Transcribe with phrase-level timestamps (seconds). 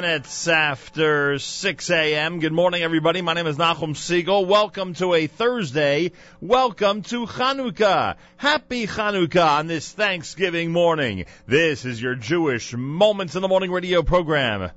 [0.00, 2.38] minutes after 6 a.m.
[2.38, 3.20] Good morning, everybody.
[3.20, 4.46] My name is Nachum Segal.
[4.46, 6.12] Welcome to a Thursday.
[6.40, 8.14] Welcome to Hanukkah.
[8.36, 11.24] Happy Hanukkah on this Thanksgiving morning.
[11.48, 14.70] This is your Jewish Moments in the Morning radio program.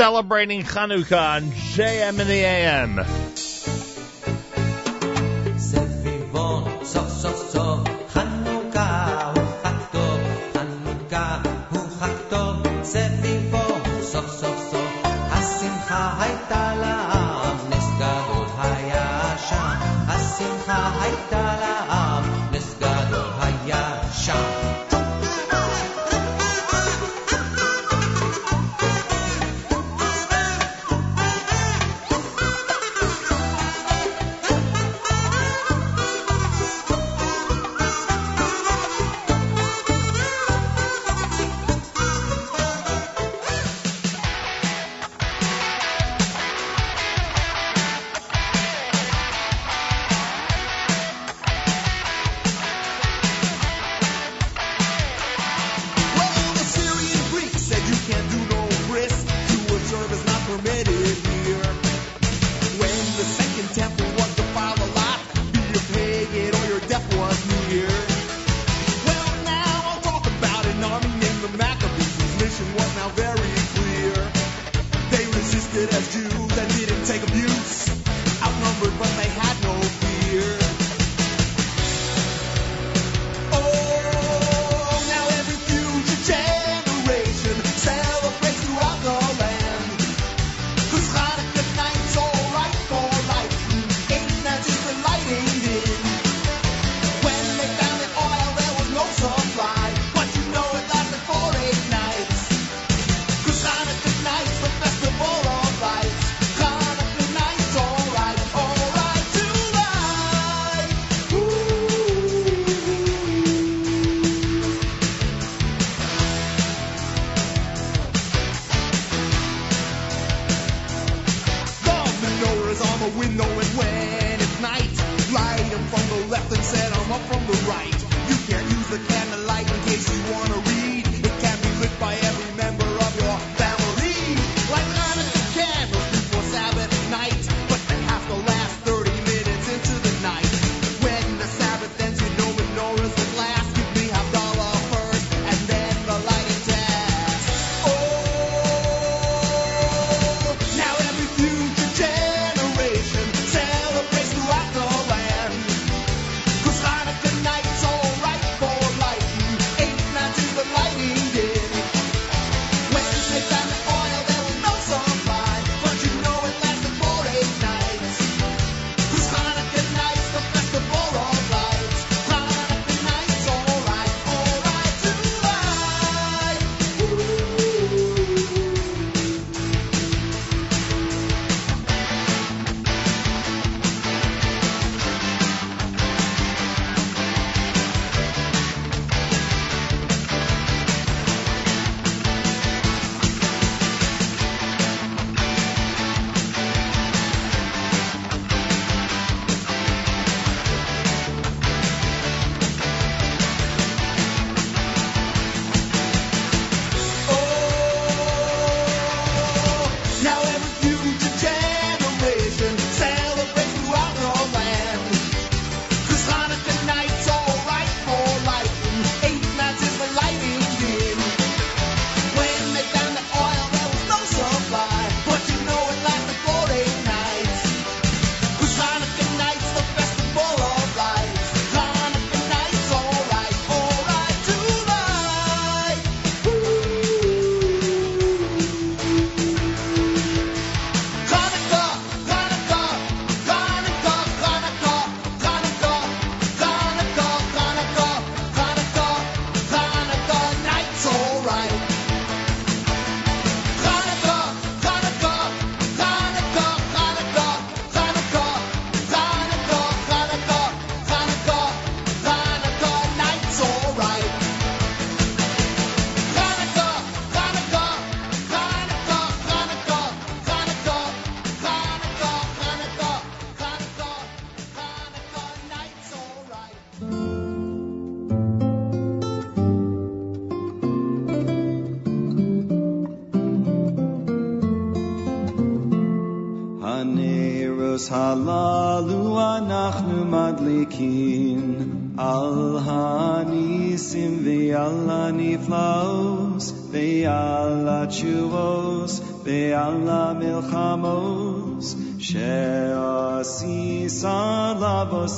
[0.00, 3.29] Celebrating Chanukah on JM in the AM.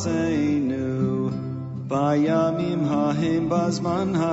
[0.02, 1.30] Lavoseinu
[1.88, 4.31] bayamim ha'hem bazman hazeh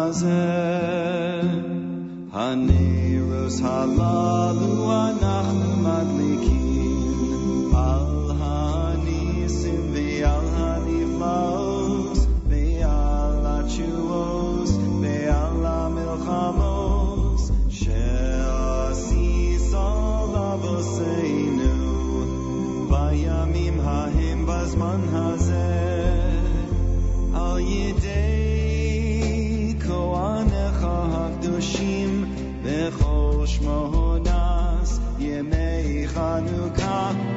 [36.09, 37.28] Chanukah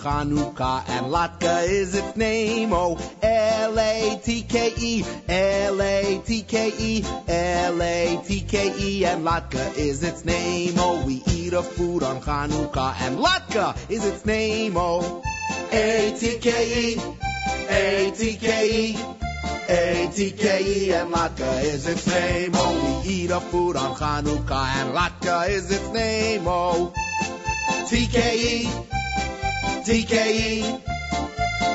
[0.00, 2.72] Chanukah, and Latka is its name.
[2.72, 10.74] Oh, L-A-T-K-E, L-A-T-K-E, L-A-T-K-E, and Latka is its name.
[10.78, 14.74] Oh, we eat a food on Chanukah, and Latka is its name.
[14.76, 15.22] Oh,
[15.70, 17.00] A-T-K-E,
[17.68, 18.96] A-T-K-E.
[19.72, 23.02] A-T-K-E and Latka is its name, oh.
[23.04, 26.92] We eat a food on Chanukah and Latka is its name, oh.
[27.86, 28.68] TKE,
[29.90, 30.80] TKE,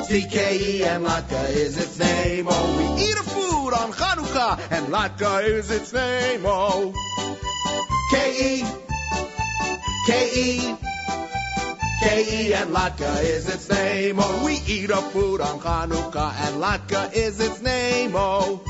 [0.08, 2.96] TKE and Latka is its name, oh.
[2.96, 6.94] We eat a food on Chanukah and Latka is its name, oh.
[8.10, 8.64] KE,
[10.06, 10.76] KE,
[12.00, 14.44] KE and Latka is its name, oh.
[14.46, 18.62] We eat a food on Chanukah and Latka is its name, oh.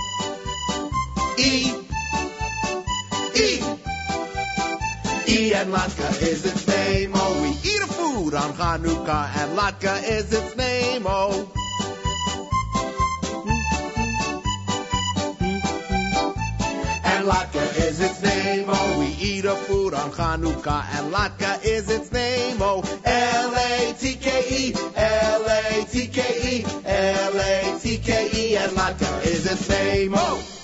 [1.38, 1.72] E,
[3.37, 3.62] E,
[5.28, 7.42] E and Latka is its name, oh.
[7.42, 7.76] We eat
[8.16, 11.52] food on Chanukah and Latka is its name, oh.
[17.05, 18.98] And Latka is its name, oh.
[18.98, 22.83] We eat a food on Chanukah and Latka is its name, oh.
[23.05, 30.56] L-A-T-K-E, L-A-T-K-E, L-A-T-K-E and Latka is its name, oh.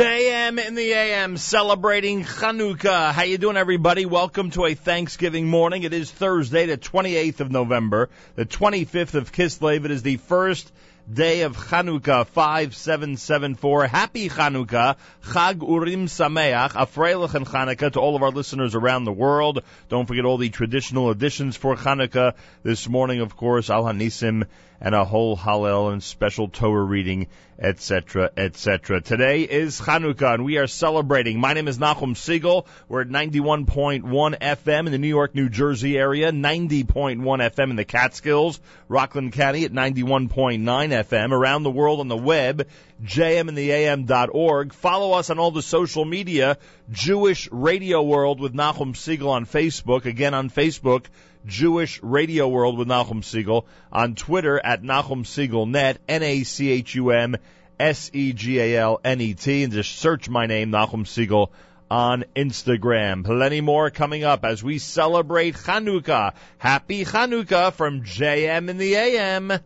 [0.00, 3.12] JM in the AM celebrating Chanukah.
[3.12, 4.06] How you doing, everybody?
[4.06, 5.82] Welcome to a Thanksgiving morning.
[5.82, 9.84] It is Thursday, the 28th of November, the 25th of Kislev.
[9.84, 10.72] It is the first
[11.12, 13.88] day of Chanukah 5774.
[13.88, 19.04] Happy Chanukah, Chag Urim Sameach, a Freilich and Chanukah to all of our listeners around
[19.04, 19.62] the world.
[19.90, 22.36] Don't forget all the traditional additions for Chanukah.
[22.62, 24.46] This morning, of course, Al Hanisim
[24.80, 27.26] and a whole Hallel and special Torah reading,
[27.58, 29.02] etc., etc.
[29.02, 31.38] Today is Chanukah, and we are celebrating.
[31.38, 32.66] My name is Nachum Segal.
[32.88, 34.04] We're at 91.1
[34.38, 39.66] FM in the New York, New Jersey area, 90.1 FM in the Catskills, Rockland County
[39.66, 42.66] at 91.9 FM, around the world on the web,
[43.04, 44.72] jmintheam.org.
[44.72, 46.56] Follow us on all the social media,
[46.90, 50.06] Jewish Radio World with Nachum Segal on Facebook.
[50.06, 51.04] Again on Facebook,
[51.46, 53.64] Jewish Radio World with Nachum Segal.
[53.92, 57.36] On Twitter at Nachum Segal Net, N-A-C-H-U-M
[57.80, 61.48] S-E-G-A-L-N-E-T, and just search my name, Nachum Segal,
[61.90, 63.24] on Instagram.
[63.24, 66.34] Plenty more coming up as we celebrate Chanukah.
[66.58, 69.60] Happy Chanukah from JM in the AM.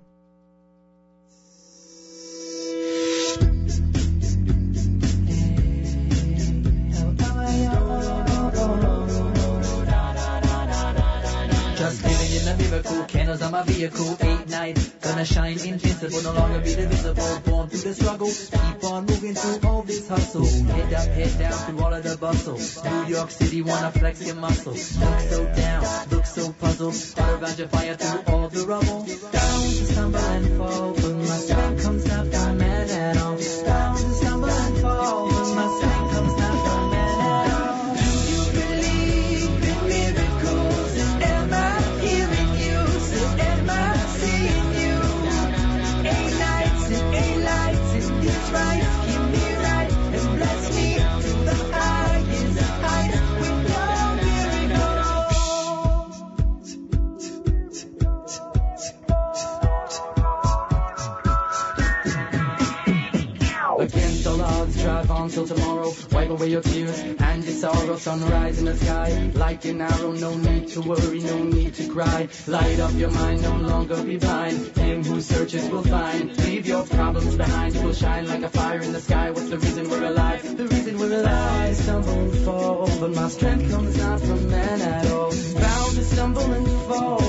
[13.24, 17.80] Candles on my vehicle, eight nights, gonna shine invincible, no longer be divisible, born through
[17.80, 21.94] the struggle, keep on moving through all this hustle, head up, head down through all
[21.94, 26.52] of the bustle, New York City wanna flex your muscle, look so down, look so
[26.52, 31.14] puzzled, heart around your fire through all the rubble, down to stumble and fall, but
[31.16, 35.43] my strength comes not from man at all, down to stumble and fall,
[48.24, 48.54] the.
[63.84, 65.92] Against all odds, drive on till tomorrow.
[66.10, 66.98] Wipe away your tears
[67.64, 67.96] sorrow.
[67.96, 70.12] Sunrise in the sky, like an arrow.
[70.12, 72.28] No need to worry, no need to cry.
[72.46, 74.76] Light up your mind, no longer be blind.
[74.76, 76.36] Him who searches will find.
[76.44, 77.74] Leave your problems behind.
[77.74, 79.30] You will shine like a fire in the sky.
[79.30, 80.56] What's the reason we're alive?
[80.56, 81.70] The reason we're alive.
[81.70, 85.30] I stumble and fall, but my strength comes not from man at all.
[85.30, 87.23] Bound to stumble and fall,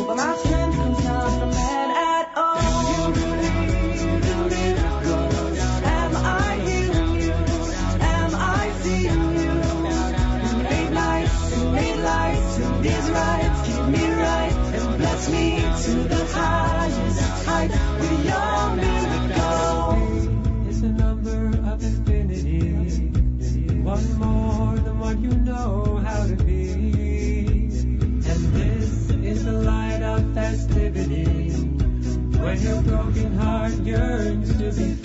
[32.62, 35.05] your broken heart yearns to be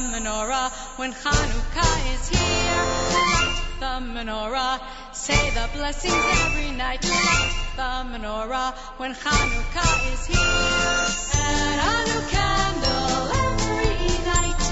[0.00, 2.84] the menorah when Hanukkah is here.
[3.14, 4.80] Light the menorah,
[5.12, 7.04] say the blessings every night.
[7.04, 11.06] Light the menorah when Hanukkah is here.
[11.36, 14.62] And a new candle every night,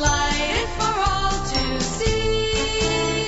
[0.00, 3.26] light it for all to see.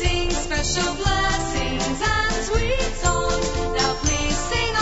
[0.00, 3.46] Sing special blessings and sweet songs.
[3.76, 4.74] Now please sing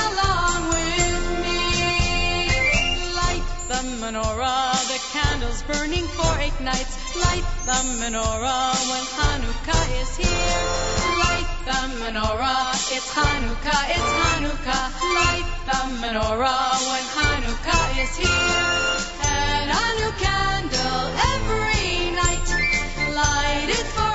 [3.83, 7.17] the menorah, the candles burning for eight nights.
[7.17, 10.65] Light the menorah when Hanukkah is here.
[11.25, 14.85] Light the menorah, it's Hanukkah, it's Hanukkah.
[15.17, 18.91] Light the menorah when Hanukkah is here.
[19.25, 22.49] And a new candle every night.
[23.17, 24.10] Light it for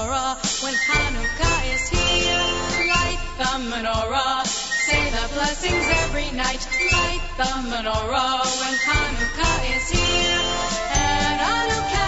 [0.00, 0.62] menorah.
[0.62, 2.46] When Hanukkah is here,
[2.88, 4.46] light the menorah.
[4.46, 6.66] Say the blessings every night.
[6.92, 10.40] Light the menorah when Hanukkah is here.
[10.94, 11.99] And Hanukkah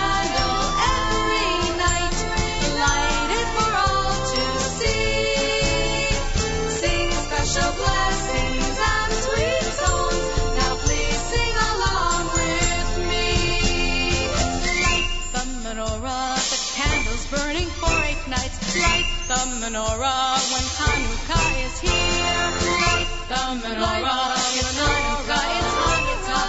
[19.29, 22.49] the menorah when Hanukkah is here.
[22.83, 26.47] Light the menorah when Hanukkah is Hanukkah.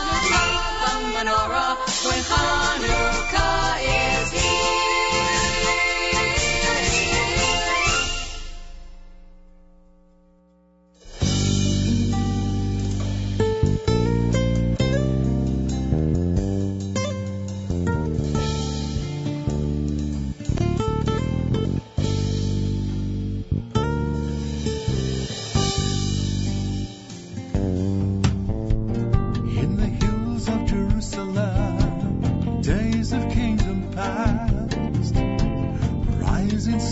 [0.81, 1.71] The menorah
[2.05, 2.62] when Hanukkah.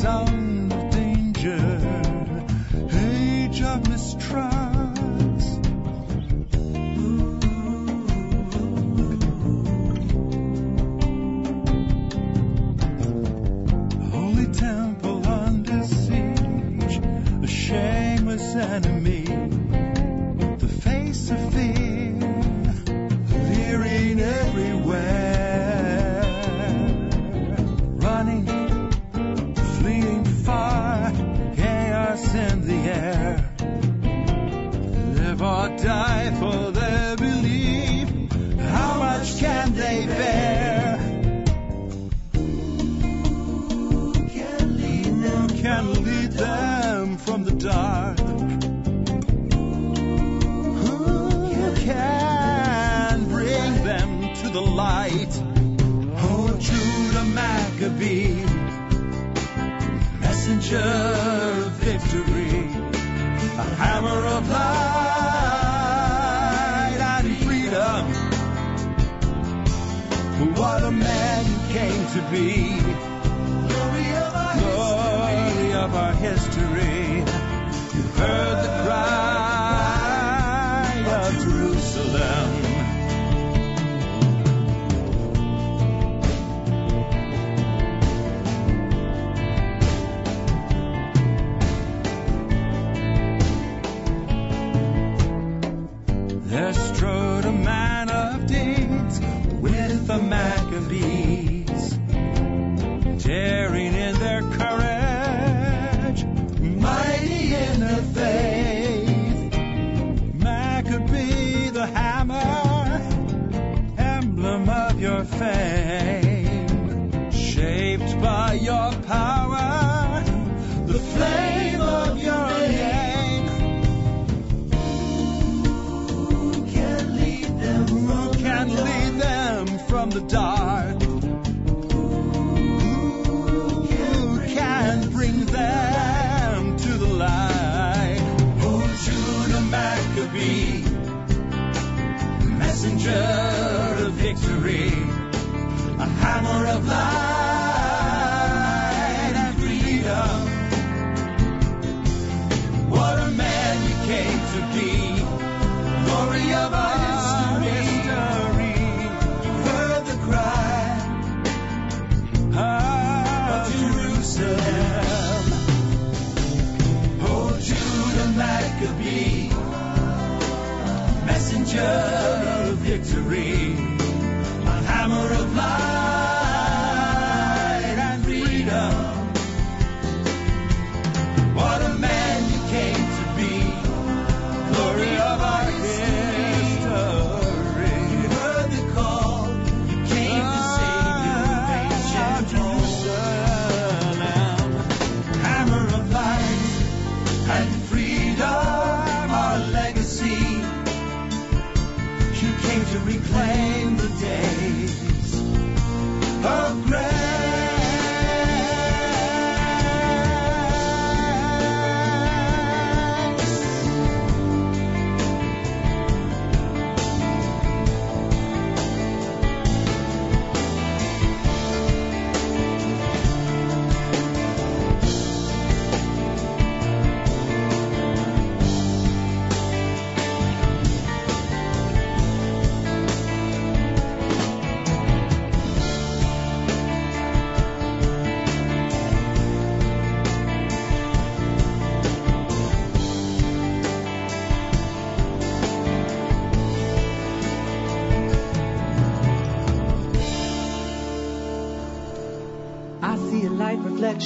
[0.02, 0.41] song.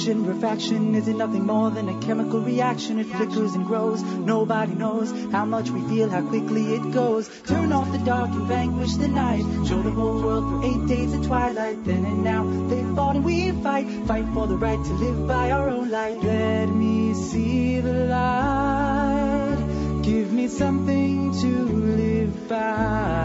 [0.06, 3.00] Refraction is it nothing more than a chemical reaction.
[3.00, 4.00] It flickers and grows.
[4.02, 7.28] Nobody knows how much we feel, how quickly it goes.
[7.42, 9.42] Turn off the dark and vanquish the night.
[9.66, 11.84] Show the whole world for eight days of twilight.
[11.84, 13.88] Then and now they fought and we fight.
[14.06, 16.22] Fight for the right to live by our own light.
[16.22, 19.58] Let me see the light.
[20.02, 23.15] Give me something to live by.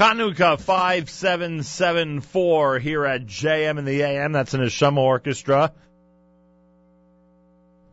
[0.00, 4.32] Chanukah 5774 here at JM in the AM.
[4.32, 5.74] That's an Neshama Orchestra.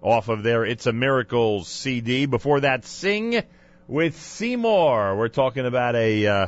[0.01, 2.25] Off of their It's a Miracle CD.
[2.25, 3.43] Before that, Sing
[3.89, 5.17] with Seymour.
[5.17, 6.47] We're talking about a uh,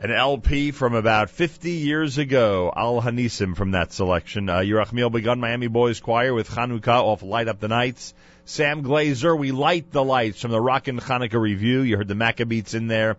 [0.00, 2.70] an LP from about 50 years ago.
[2.76, 4.50] Al Hanisim from that selection.
[4.50, 8.12] Uh, Yerachmiel Begun Miami Boys Choir with Chanukah off Light Up the Nights.
[8.44, 11.80] Sam Glaser, We Light the Lights from the Rockin' Chanukah Review.
[11.80, 13.16] You heard the Maccabeats in there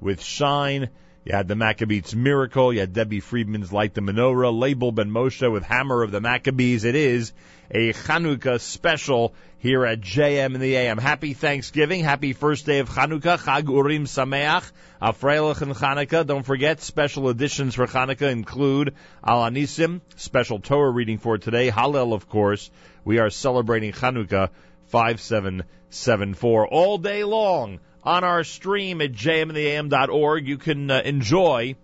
[0.00, 0.90] with Shine.
[1.24, 2.72] You had the Maccabees Miracle.
[2.72, 4.56] You had Debbie Friedman's Light the Menorah.
[4.56, 6.84] Label Ben Moshe with Hammer of the Maccabees.
[6.84, 7.32] It is
[7.70, 10.96] a Chanukah special here at JM in the AM.
[10.96, 12.04] Happy Thanksgiving.
[12.04, 13.38] Happy first day of Chanukah.
[13.38, 14.70] Chag Urim Sameach.
[15.02, 16.26] Afreilich and Chanukah.
[16.26, 21.70] Don't forget, special editions for Chanukah include Al Hanisim, special Torah reading for today.
[21.70, 22.70] Hallel, of course.
[23.04, 24.50] We are celebrating Chanukah
[24.86, 30.48] 5774 all day long on our stream at jmintheam.org.
[30.48, 31.76] You can uh, enjoy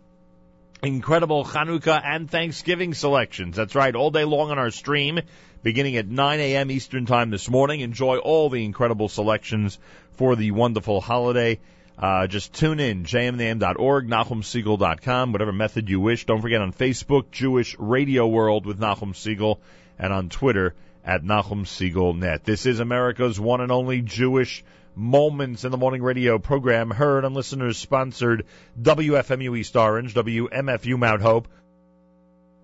[0.82, 3.56] incredible Chanukah and Thanksgiving selections.
[3.56, 5.20] That's right, all day long on our stream,
[5.62, 6.70] beginning at 9 a.m.
[6.70, 7.80] Eastern Time this morning.
[7.80, 9.78] Enjoy all the incredible selections
[10.12, 11.60] for the wonderful holiday.
[11.98, 16.24] Uh, just tune in, jmintheam.org, NachumSegal.com, whatever method you wish.
[16.24, 19.58] Don't forget on Facebook, Jewish Radio World with Nachum Segal,
[19.98, 22.44] and on Twitter at Nachum Segal Net.
[22.44, 24.64] This is America's one and only Jewish
[24.96, 28.46] Moments in the Morning radio program heard on listeners sponsored
[28.80, 31.48] WFMU East Orange, WMFU Mount Hope,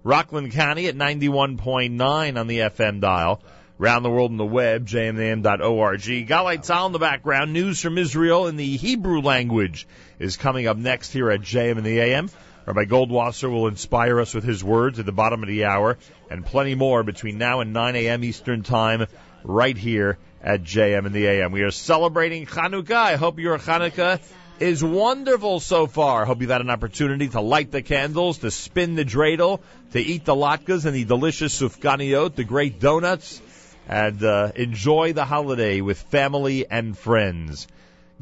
[0.05, 3.43] Rockland County at 91.9 on the FM dial.
[3.79, 6.01] Round the world on the web, jmnam.org.
[6.01, 7.53] Galei Tzal in the background.
[7.53, 11.85] News from Israel in the Hebrew language is coming up next here at JM in
[11.85, 12.31] the AM.
[12.67, 15.99] Rabbi Goldwasser will inspire us with his words at the bottom of the hour
[16.31, 18.23] and plenty more between now and 9 a.m.
[18.23, 19.07] Eastern Time
[19.43, 21.53] right here at JM in the AM.
[21.53, 22.95] We are celebrating Chanukah.
[22.95, 24.21] I hope your Chanukah
[24.59, 26.25] is wonderful so far.
[26.27, 29.61] Hope you've had an opportunity to light the candles, to spin the dreidel,
[29.93, 33.41] to eat the latkes and the delicious sufganiot, the great donuts,
[33.89, 37.67] and uh, enjoy the holiday with family and friends.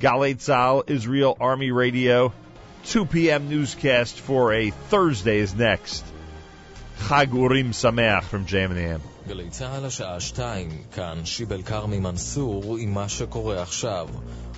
[0.00, 2.32] Galei Tzal, Israel Army Radio,
[2.86, 3.48] 2 p.m.
[3.48, 6.04] newscast for a Thursday is next.
[7.00, 9.02] Chag Urim Sameach from JM in the AM.
[9.28, 14.08] גלי צה"ל השעה שתיים, כאן שיבל כרמי מנסור עם מה שקורה עכשיו.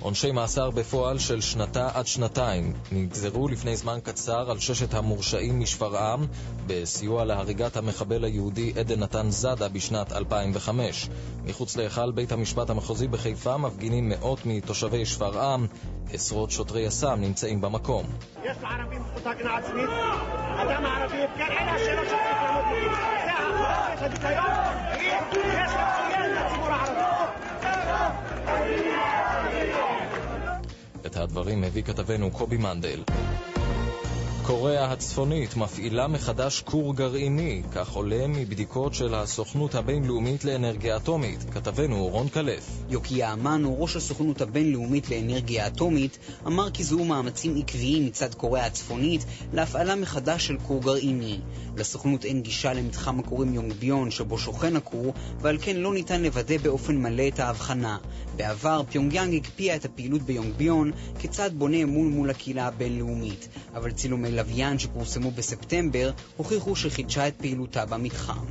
[0.01, 6.25] עונשי מאסר בפועל של שנתה עד שנתיים נגזרו לפני זמן קצר על ששת המורשעים משפרעם
[6.67, 11.09] בסיוע להריגת המחבל היהודי עדן נתן זאדה בשנת 2005.
[11.43, 15.67] מחוץ להיכל בית המשפט המחוזי בחיפה מפגינים מאות מתושבי שפרעם,
[16.13, 18.05] עשרות שוטרי יס"מ נמצאים במקום.
[18.43, 19.89] יש לערבים זכות הגנה עצמית,
[20.55, 22.65] אדם ערבי יפגע אלא שלא שופט לעמוד.
[23.23, 24.51] זה החוק, יש הדיכיון,
[25.39, 25.71] יש
[26.17, 27.01] לציבור הערבי.
[31.05, 32.99] את הדברים הביא כתבנו קובי מנדל.
[34.43, 41.45] קוריאה הצפונית מפעילה מחדש כור גרעיני, כך עולה מבדיקות של הסוכנות הבינלאומית לאנרגיה אטומית.
[41.51, 42.69] כתבנו רון כלף.
[42.89, 46.17] יוקיה אמנו, ראש הסוכנות הבינלאומית לאנרגיה אטומית,
[46.47, 51.39] אמר כי זוהו מאמצים עקביים מצד קוריאה הצפונית להפעלה מחדש של כור גרעיני.
[51.77, 56.97] לסוכנות אין גישה למתחם הכורים יונגביון שבו שוכן הכור, ועל כן לא ניתן לוודא באופן
[56.97, 57.97] מלא את ההבחנה.
[58.35, 64.79] בעבר פיונגיאנג הקפיאה את הפעילות ביונגביון כצעד בונה אמון מול הקהילה הבינלאומית, אבל צילומי לוויין
[64.79, 68.45] שפורסמו בספטמבר הוכיחו שחידשה את פעילותה במתחם.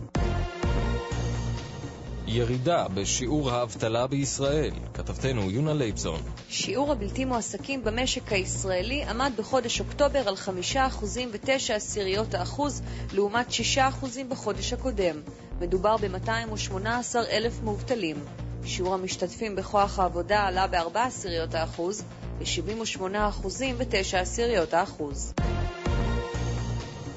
[2.32, 4.70] ירידה בשיעור האבטלה בישראל.
[4.94, 6.20] כתבתנו יונה לייבזון.
[6.48, 13.80] שיעור הבלתי מועסקים במשק הישראלי עמד בחודש אוקטובר על 5.9 עשיריות האחוז, לעומת 6%
[14.28, 15.16] בחודש הקודם.
[15.60, 18.16] מדובר ב-218 אלף מובטלים.
[18.64, 22.04] שיעור המשתתפים בכוח העבודה עלה ב-4 עשיריות האחוז,
[22.40, 25.34] ל-78% ו-9 עשיריות האחוז.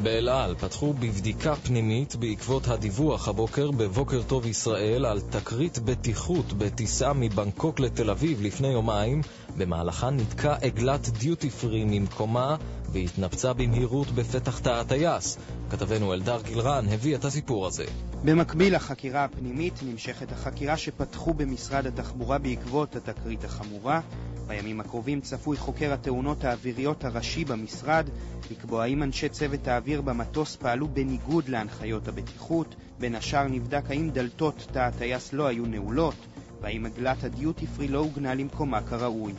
[0.03, 7.13] באל על פתחו בבדיקה פנימית בעקבות הדיווח הבוקר בבוקר טוב ישראל על תקרית בטיחות בטיסה
[7.13, 9.21] מבנקוק לתל אביב לפני יומיים,
[9.57, 12.55] במהלכה נתקע עגלת דיוטי פרי ממקומה
[12.93, 15.37] והתנפצה במהירות בפתח תא הטייס.
[15.69, 17.85] כתבנו אלדר גילרן הביא את הסיפור הזה.
[18.23, 24.01] במקביל לחקירה הפנימית נמשכת החקירה שפתחו במשרד התחבורה בעקבות התקרית החמורה.
[24.47, 28.09] בימים הקרובים צפוי חוקר התאונות האוויריות הראשי במשרד
[28.51, 32.75] לקבוע האם אנשי צוות האוויר במטוס פעלו בניגוד להנחיות הבטיחות.
[32.99, 36.15] בין השאר נבדק האם דלתות תא הטייס לא היו נעולות
[36.61, 39.33] והאם עגלת הדיוטי פרי לא הוגנה למקומה כראוי.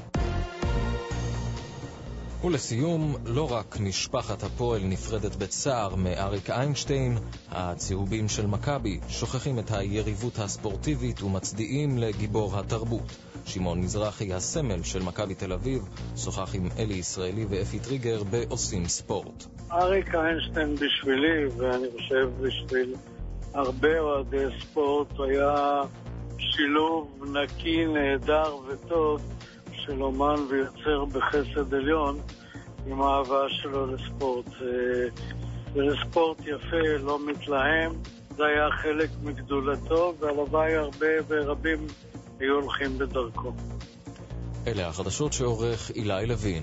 [2.44, 7.18] ולסיום, לא רק משפחת הפועל נפרדת בצער מאריק איינשטיין,
[7.50, 13.16] הצהובים של מכבי שוכחים את היריבות הספורטיבית ומצדיעים לגיבור התרבות.
[13.46, 19.44] שמעון מזרחי, הסמל של מכבי תל אביב, שוחח עם אלי ישראלי ואפי טריגר בעושים ספורט.
[19.72, 22.94] אריק איינשטיין בשבילי, ואני חושב בשביל
[23.54, 25.80] הרבה אוהדי ספורט, היה
[26.38, 29.20] שילוב נקי, נהדר וטוב
[29.86, 32.20] של אומן ויוצר בחסד עליון
[32.86, 34.46] עם האהבה שלו לספורט.
[34.62, 35.08] אה,
[35.74, 37.92] ולספורט יפה, לא מתלהם,
[38.36, 41.86] זה היה חלק מגדולתו, והלוואי הרבה ורבים
[42.40, 43.52] היו הולכים בדרכו.
[44.66, 46.62] אלה החדשות שעורך אילי לוין.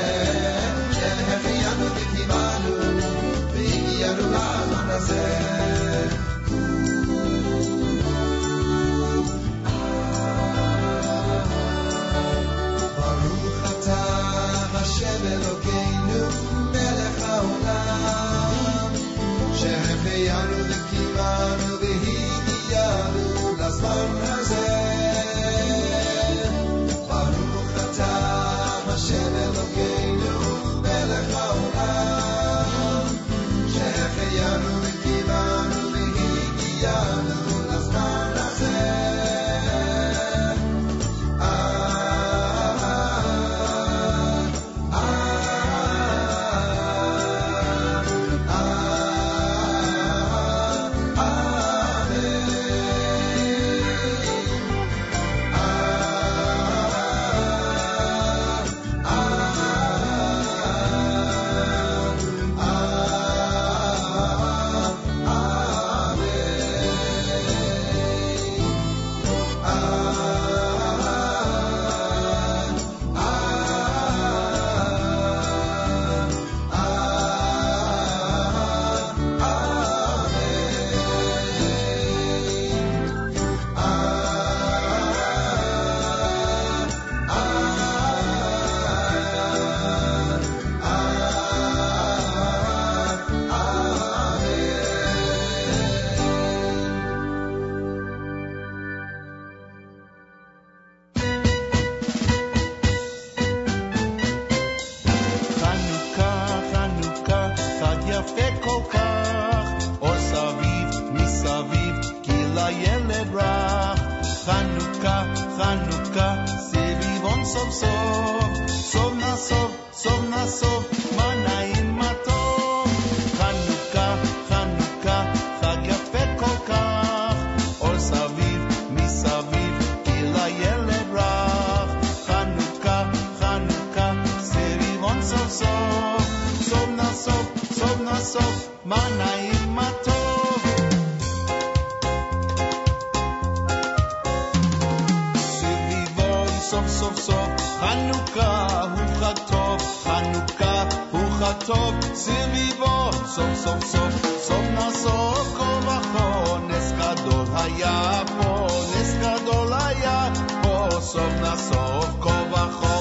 [153.60, 160.28] סוף סוף סוף, סוף נסוף כה וכה, נס גדול היה פה, נס גדול היה
[160.62, 162.98] פה, סוף נסוף כה וכה.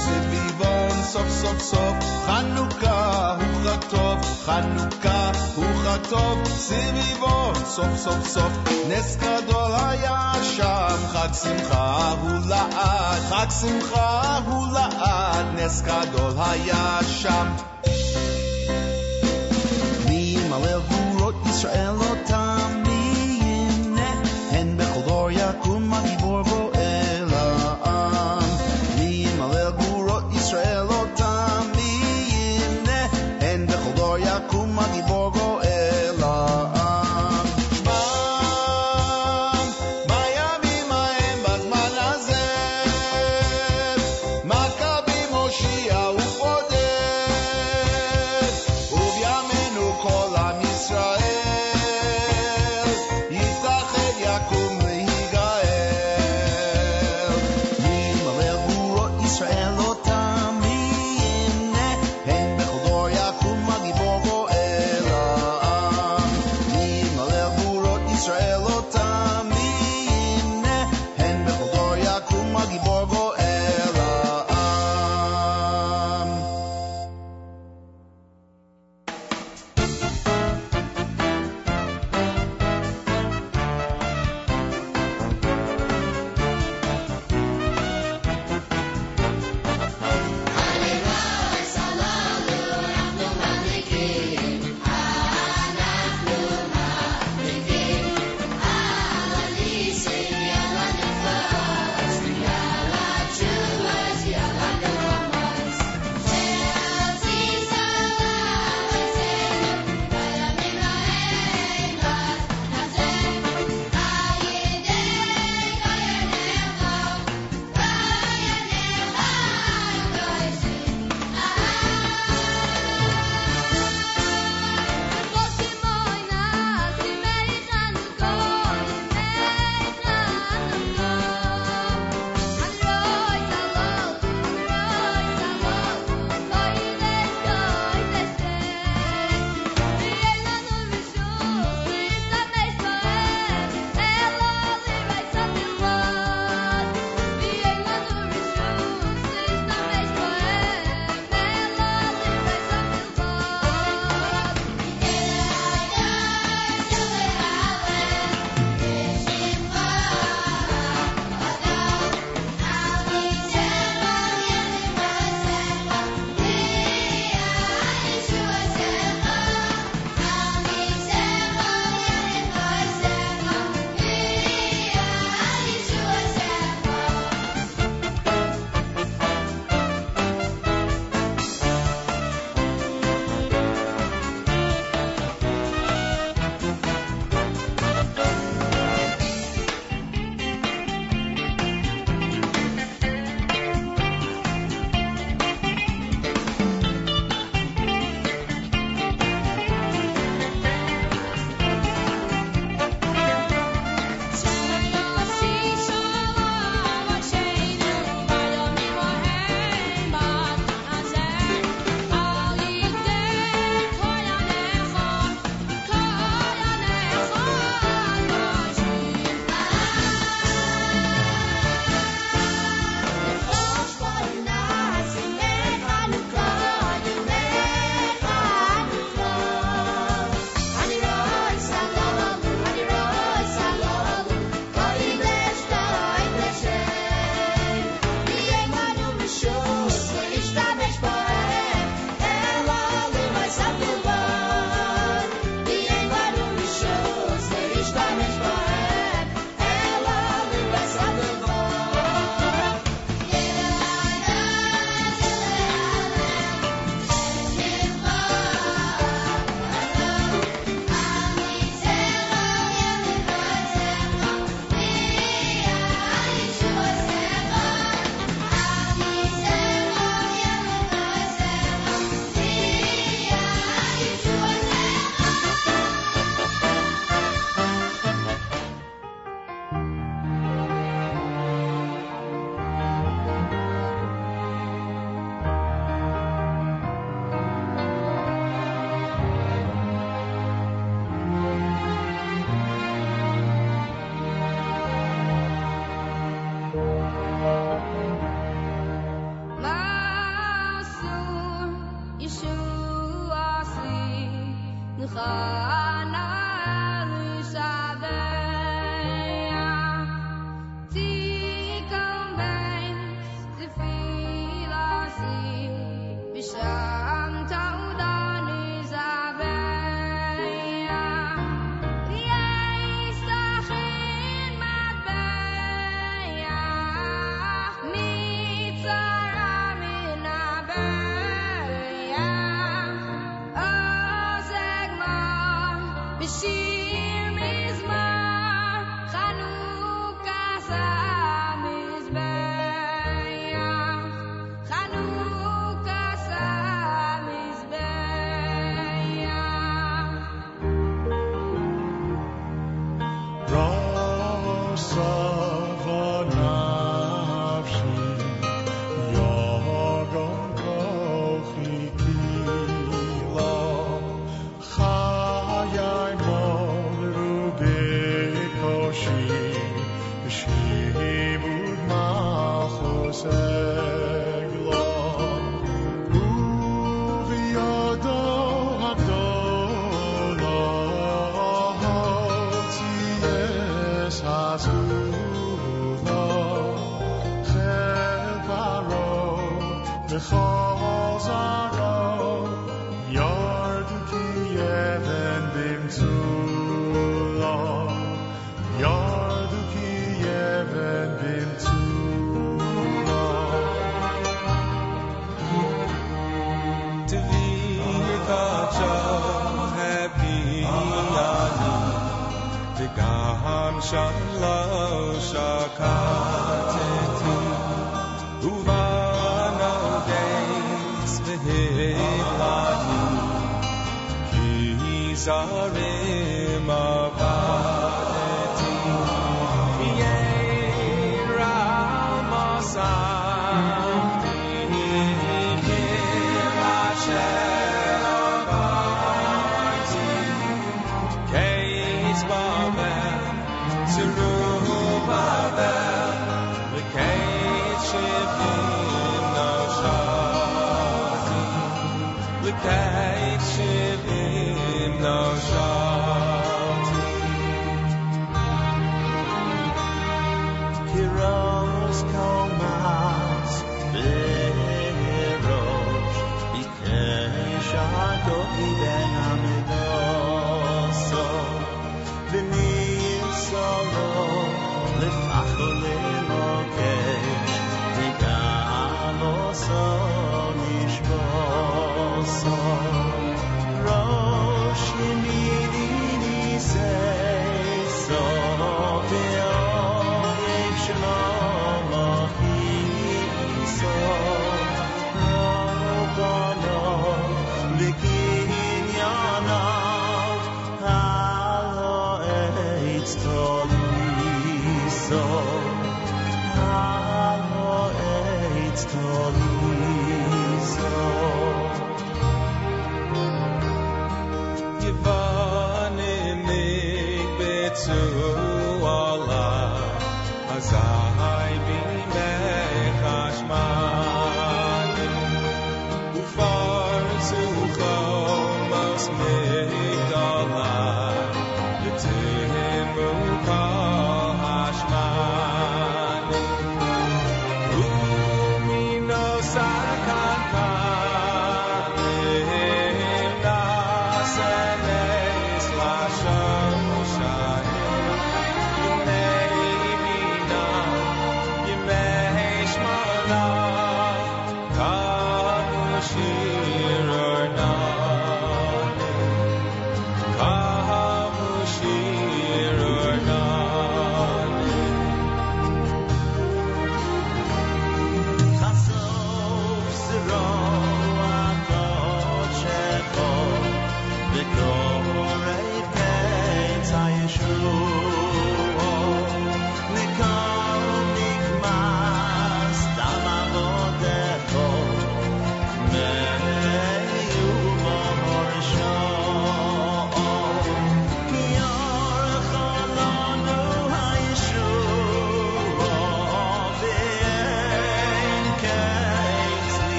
[0.00, 1.96] סביבון סוף סוף סוף,
[2.26, 5.11] חנוכה הוא חג טוב, חנוכה
[5.93, 8.51] הוא חג טוב, סביבון סוף סוף סוף,
[8.89, 16.99] נס גדול היה שם, חג שמחה הוא לעד, חג שמחה הוא לעד, נס גדול היה
[17.07, 17.47] שם.
[20.09, 21.95] מי ימלא גבורות ישראל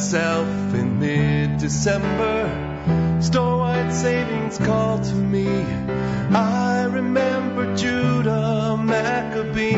[0.00, 5.46] myself in mid-December, store-wide savings called to me.
[5.46, 9.74] I remember Judah Maccabee.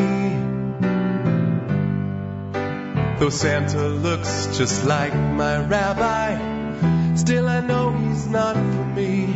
[3.19, 9.35] Though Santa looks just like my rabbi, still I know he's not for me.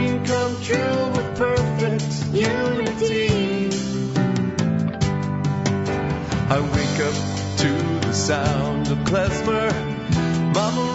[0.00, 3.68] Dream come true with perfect unity.
[6.48, 7.16] I wake up
[7.58, 7.72] to
[8.06, 9.70] the sound of klezmer.
[10.54, 10.89] Mama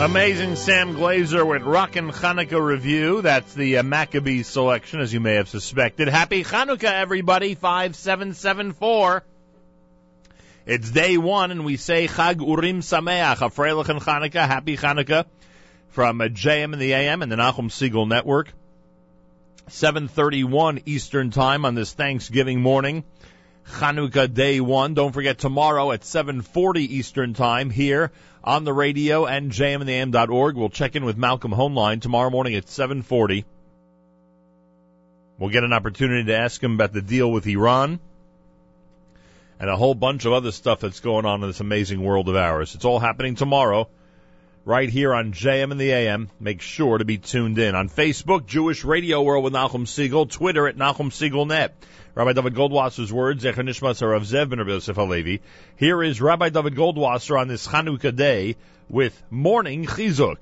[0.00, 3.20] Amazing Sam Glaser with Rockin' Hanukkah Review.
[3.20, 6.06] That's the uh, Maccabee selection, as you may have suspected.
[6.06, 7.56] Happy Hanukkah, everybody.
[7.56, 9.24] 5774.
[10.66, 15.24] It's day one, and we say Chag Urim Sameach, a Freilichen Hanukkah, Happy Hanukkah,
[15.88, 18.52] from uh, JM and the AM and the Nachum Segal Network.
[19.68, 23.02] 7:31 Eastern Time on this Thanksgiving morning.
[23.76, 24.94] Chanukah Day 1.
[24.94, 28.10] Don't forget tomorrow at 7:40 Eastern Time here
[28.42, 30.56] on the radio and jmintheam.org.
[30.56, 33.44] We'll check in with Malcolm Hoenlein tomorrow morning at 7:40.
[35.38, 38.00] We'll get an opportunity to ask him about the deal with Iran
[39.60, 42.36] and a whole bunch of other stuff that's going on in this amazing world of
[42.36, 42.74] ours.
[42.74, 43.88] It's all happening tomorrow
[44.64, 46.28] right here on JM and the AM.
[46.40, 50.68] Make sure to be tuned in on Facebook, Jewish Radio World with Nachum Segal, Twitter
[50.68, 51.74] at Nachum Segal Net.
[52.14, 55.40] Rabbi David Goldwasser's words, Zecher Nishmas Rav Zev ben Yosef Halevi.
[55.76, 58.56] Here is Rabbi David Goldwasser on this Chanukah day
[58.88, 60.38] with Morning Chizuk.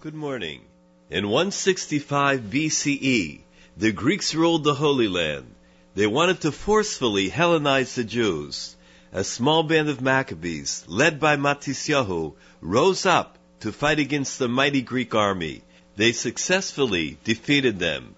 [0.00, 0.60] Good morning.
[1.08, 3.40] In 165 BCE,
[3.76, 5.54] the Greeks ruled the Holy Land.
[5.94, 8.76] They wanted to forcefully Hellenize the Jews.
[9.12, 14.82] A small band of Maccabees, led by Matisyahu, rose up to fight against the mighty
[14.82, 15.62] Greek army.
[15.96, 18.14] they successfully defeated them.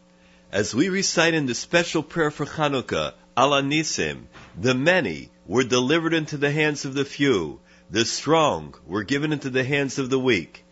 [0.52, 6.12] As we recite in the special prayer for Chanukah, Al Hanisim, the many were delivered
[6.12, 7.60] into the hands of the few,
[7.90, 10.62] the strong were given into the hands of the weak.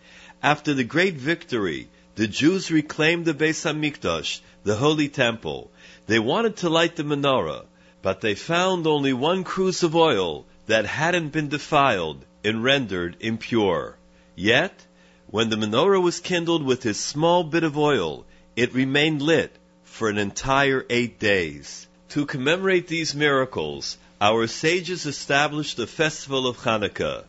[0.42, 5.70] After the great victory, the Jews reclaimed the Beis Hamikdash, the holy temple.
[6.06, 7.64] They wanted to light the menorah,
[8.02, 13.96] but they found only one cruse of oil that hadn't been defiled and rendered impure.
[14.36, 14.84] Yet,
[15.28, 18.26] when the menorah was kindled with this small bit of oil,
[18.56, 19.56] it remained lit
[20.00, 21.86] for an entire eight days.
[22.08, 27.24] To commemorate these miracles, our sages established the festival of Hanukkah.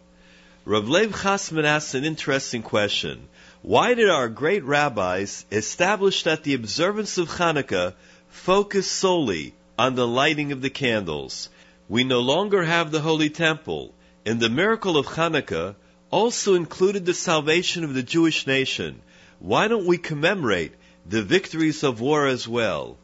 [0.63, 3.27] Rav Lev Chasman asks an interesting question.
[3.61, 7.93] Why did our great rabbis establish that the observance of Hanukkah
[8.29, 11.49] focus solely on the lighting of the candles?
[11.89, 13.93] We no longer have the Holy Temple,
[14.25, 15.75] and the miracle of Hanukkah
[16.09, 19.01] also included the salvation of the Jewish nation.
[19.39, 20.71] Why don't we commemorate
[21.05, 22.97] the victories of war as well?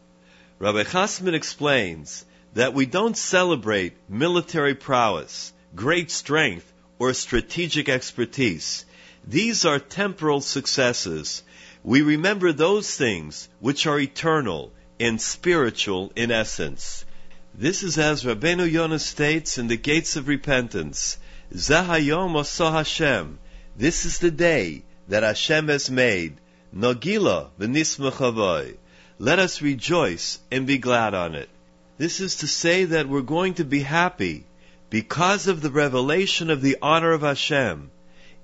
[0.59, 8.85] Rabbi Chasman explains that we don't celebrate military prowess, great strength, or strategic expertise.
[9.25, 11.43] These are temporal successes.
[11.83, 17.05] We remember those things which are eternal and spiritual in essence.
[17.53, 21.17] This is as Rabbeinu Yonah states in the Gates of Repentance,
[21.53, 23.39] Zahayom Oso Hashem.
[23.75, 26.37] This is the day that Hashem has made.
[26.75, 28.75] Nogila v'nismachavoy.
[29.19, 31.49] Let us rejoice and be glad on it.
[31.97, 34.45] This is to say that we're going to be happy
[34.89, 37.89] because of the revelation of the honor of Hashem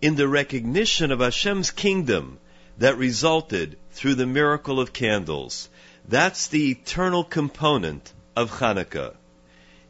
[0.02, 2.40] in the recognition of Hashem's kingdom
[2.78, 5.70] that resulted through the miracle of candles.
[6.08, 9.16] That's the eternal component of Hanukkah.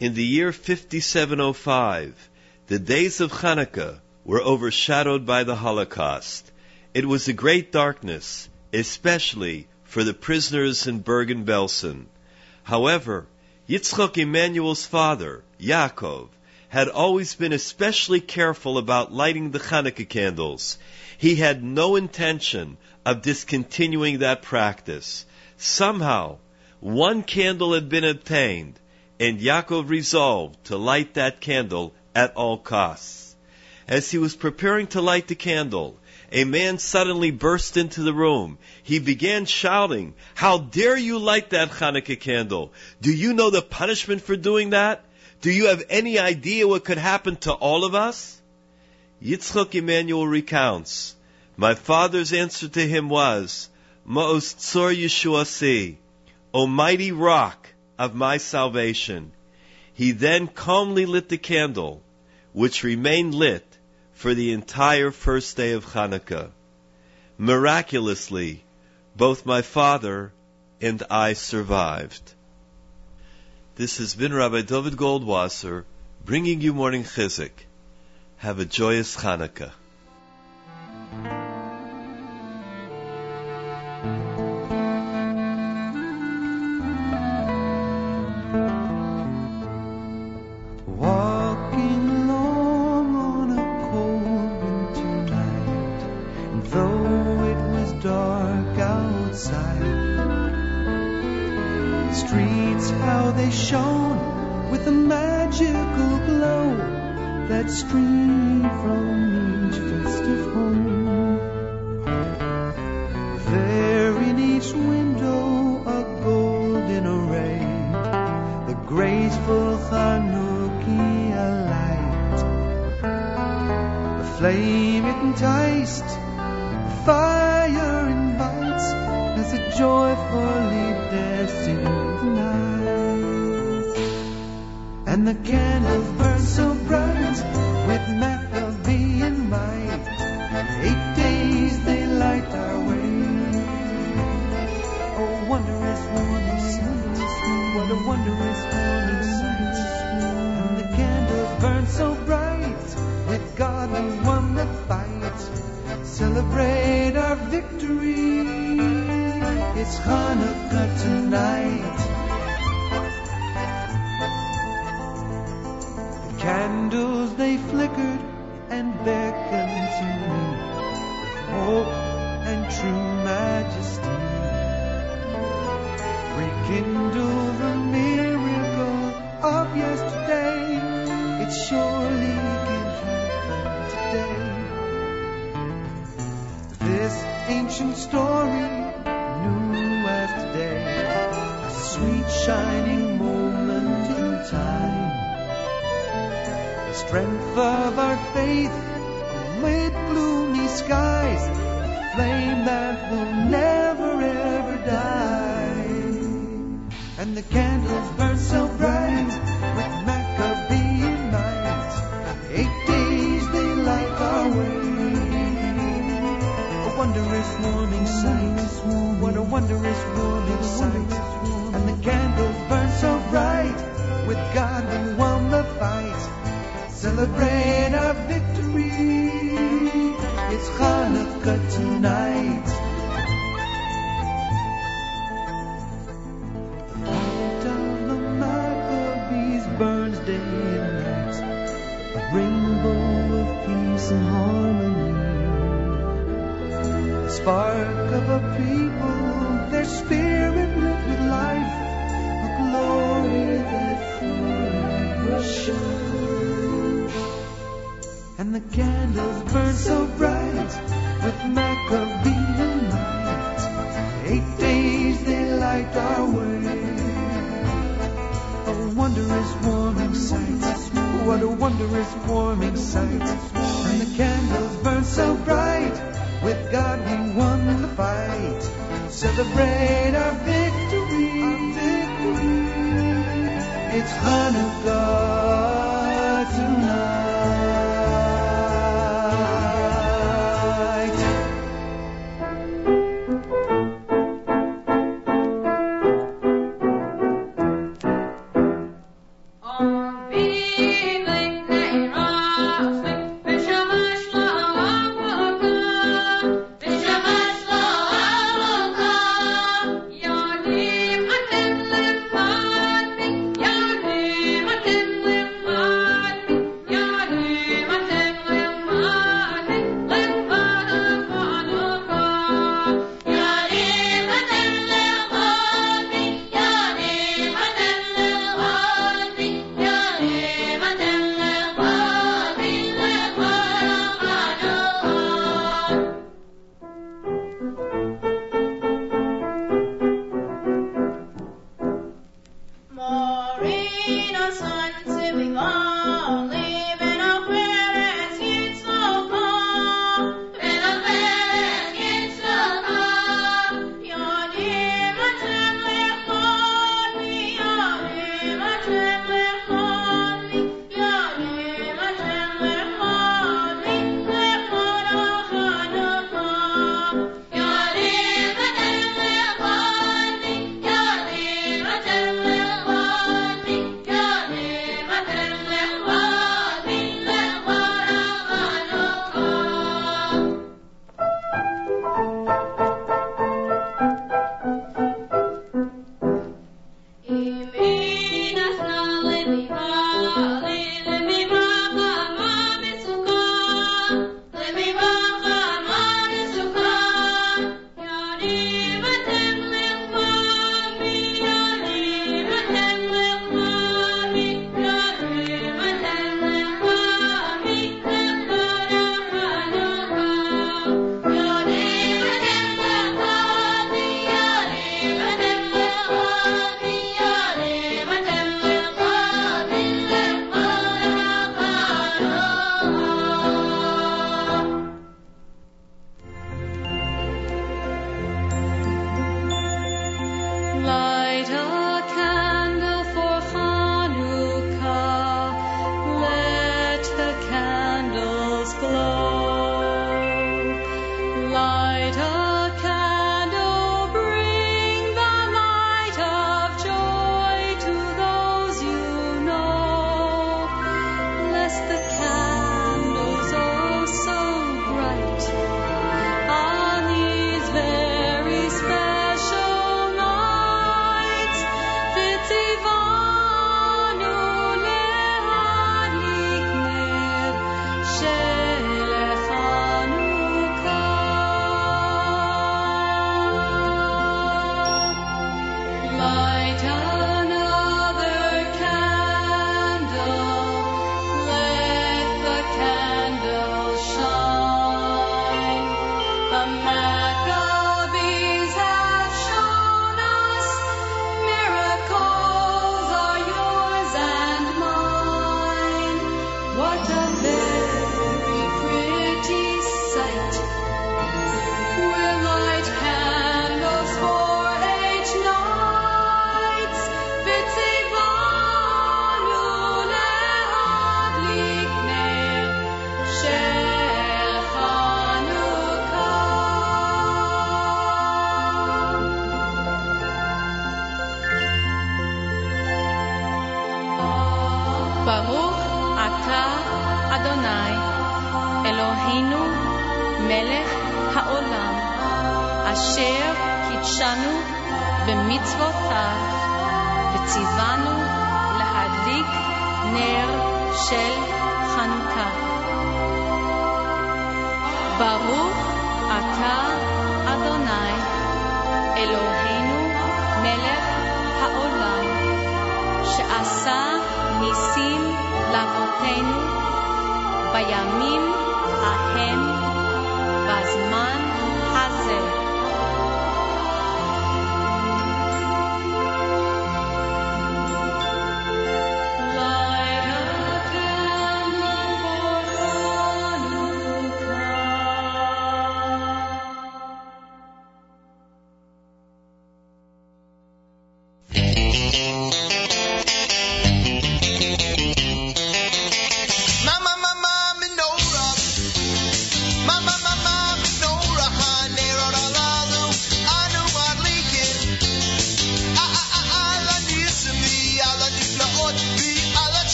[0.00, 2.28] In the year 5705,
[2.66, 6.50] the days of Hanukkah were overshadowed by the Holocaust.
[6.94, 12.06] It was a great darkness, especially for the prisoners in Bergen-Belsen.
[12.62, 13.26] However,
[13.68, 16.28] Yitzchok Emanuel's father, Yaakov,
[16.68, 20.78] had always been especially careful about lighting the Hanukkah candles.
[21.18, 25.26] He had no intention of discontinuing that practice.
[25.56, 26.38] Somehow,
[26.78, 28.78] one candle had been obtained,
[29.18, 33.34] and Yaakov resolved to light that candle at all costs.
[33.88, 35.98] As he was preparing to light the candle,
[36.34, 38.58] a man suddenly burst into the room.
[38.82, 42.72] He began shouting, How dare you light that Hanukkah candle?
[43.00, 45.04] Do you know the punishment for doing that?
[45.42, 48.42] Do you have any idea what could happen to all of us?
[49.22, 51.14] Yitzchok Emmanuel recounts,
[51.56, 53.68] My father's answer to him was,
[54.04, 55.98] Ma'os Tzor Yeshuasi,
[56.52, 59.30] O mighty rock of my salvation.
[59.92, 62.02] He then calmly lit the candle,
[62.52, 63.73] which remained lit
[64.24, 66.50] for the entire first day of Hanukkah.
[67.36, 68.64] Miraculously,
[69.14, 70.32] both my father
[70.80, 72.32] and I survived.
[73.76, 75.84] This has been Rabbi David Goldwasser
[76.24, 77.50] bringing you morning chizuk.
[78.38, 79.72] Have a joyous Hanukkah.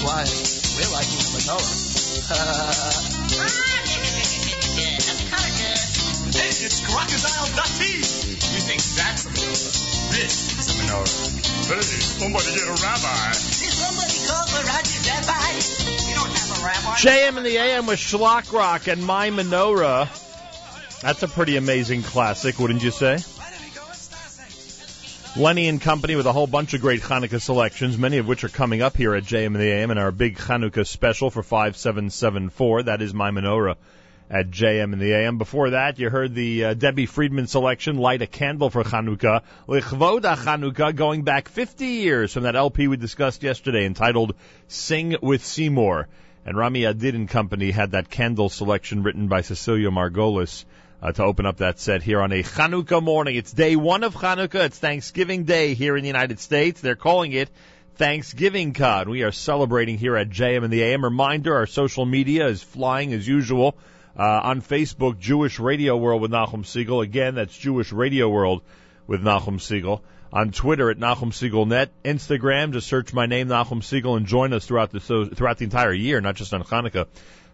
[0.00, 0.32] Quiet.
[0.80, 1.76] We're liking the menorah.
[6.32, 8.00] Hey, it's Crocodile Dati.
[8.00, 9.72] You think that's a menorah?
[10.10, 11.20] This is a menorah.
[11.68, 13.28] Hey, somebody get a rabbi.
[13.32, 14.40] Did somebody call
[15.04, 15.52] Rabbi?
[16.06, 16.96] We don't have a rabbi.
[16.96, 20.08] JM in the AM with Shlock Rock and My Menorah.
[21.02, 23.18] That's a pretty amazing classic, wouldn't you say?
[25.36, 28.48] Lenny and Company with a whole bunch of great Hanukkah selections, many of which are
[28.48, 32.82] coming up here at JM and the AM in our big Hanukkah special for 5774.
[32.82, 33.76] That is My Menorah
[34.28, 35.38] at JM and the AM.
[35.38, 40.36] Before that, you heard the uh, Debbie Friedman selection, Light a Candle for Chanukah, Lichvoda
[40.36, 44.34] Chanukah, going back 50 years from that LP we discussed yesterday entitled
[44.66, 46.08] Sing with Seymour.
[46.44, 50.64] And Rami Adid and Company had that candle selection written by Cecilia Margolis
[51.02, 53.36] uh, to open up that set here on a Chanukah morning.
[53.36, 54.66] It's day one of Chanukah.
[54.66, 56.80] It's Thanksgiving Day here in the United States.
[56.80, 57.48] They're calling it
[57.98, 59.06] Thanksgivukkah.
[59.06, 61.04] We are celebrating here at JM and the AM.
[61.04, 63.76] Reminder, our social media is flying as usual.
[64.18, 67.02] Uh, on Facebook, Jewish Radio World with Nachum Segal.
[67.02, 68.62] Again, that's Jewish Radio World
[69.06, 70.00] with Nachum Segal.
[70.32, 74.52] On Twitter at Nachum Segal Net, Instagram, just search my name, Nachum Segal, and join
[74.52, 77.06] us throughout the so, throughout the entire year, not just on Hanukkah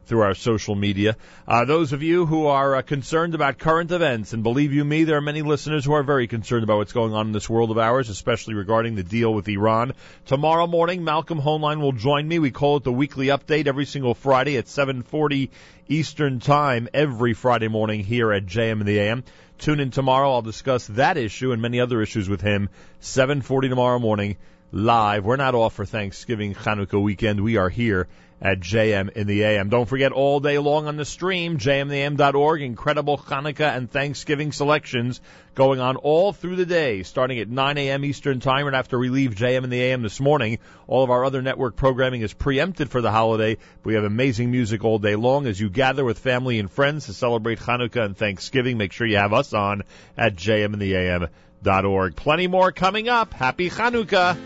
[0.07, 1.17] through our social media.
[1.47, 5.05] Uh, those of you who are uh, concerned about current events, and believe you me,
[5.05, 7.71] there are many listeners who are very concerned about what's going on in this world
[7.71, 9.93] of ours, especially regarding the deal with Iran.
[10.27, 12.39] Tomorrow morning, Malcolm Hoenlein will join me.
[12.39, 15.51] We call it the weekly update every single Friday at 7:40
[15.89, 19.25] Eastern Time every Friday morning here at JM in the AM.
[19.59, 20.33] Tune in tomorrow.
[20.33, 22.69] I'll discuss that issue and many other issues with him.
[23.01, 24.37] 7:40 tomorrow morning
[24.71, 25.25] live.
[25.25, 27.41] We're not off for Thanksgiving Hanukkah weekend.
[27.41, 28.07] We are here
[28.41, 29.69] at JM in the AM.
[29.69, 35.21] Don't forget all day long on the stream, jmintheam.org, incredible Hanukkah and Thanksgiving selections
[35.55, 38.05] going on all through the day, starting at 9 a.m.
[38.05, 38.67] Eastern Time.
[38.67, 41.77] And after we leave JM in the AM this morning, all of our other network
[41.77, 43.57] programming is preempted for the holiday.
[43.85, 47.15] We have amazing music all day long as you gather with family and friends to
[47.15, 48.77] celebrate Hanukkah and Thanksgiving.
[48.77, 49.83] Make sure you have us on
[50.17, 52.17] at jmintheam.org.
[52.17, 53.33] Plenty more coming up.
[53.33, 54.37] Happy Hanukkah.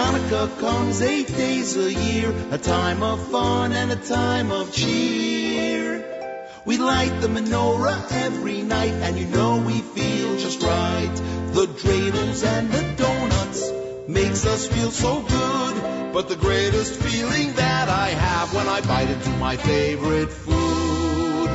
[0.00, 6.02] Hanukkah comes eight days a year, a time of fun and a time of cheer.
[6.64, 11.14] We light the menorah every night, and you know we feel just right.
[11.52, 13.70] The dreidels and the donuts
[14.08, 16.12] makes us feel so good.
[16.14, 21.50] But the greatest feeling that I have when I bite into my favorite food.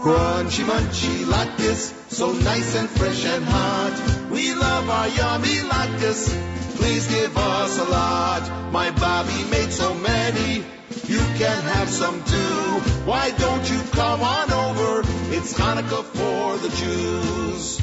[0.00, 4.30] Crunchy, munchy latkes, so nice and fresh and hot.
[4.30, 6.50] We love our yummy latkes.
[6.80, 8.72] Please give us a lot.
[8.72, 10.64] My Bobby made so many.
[11.06, 12.80] You can have some too.
[13.04, 15.00] Why don't you come on over?
[15.36, 17.80] It's Hanukkah for the Jews.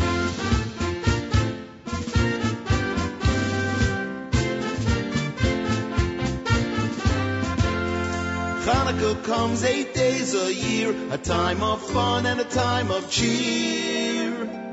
[8.65, 14.66] Hanukkah comes eight days a year, a time of fun and a time of cheer.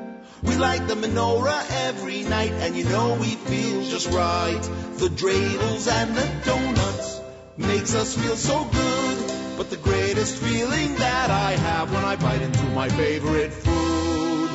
[0.44, 4.60] We light the menorah every night, and you know we feel just right.
[4.98, 7.20] The dreidels and the donuts
[7.56, 9.56] makes us feel so good.
[9.56, 14.50] But the greatest feeling that I have when I bite into my favorite food.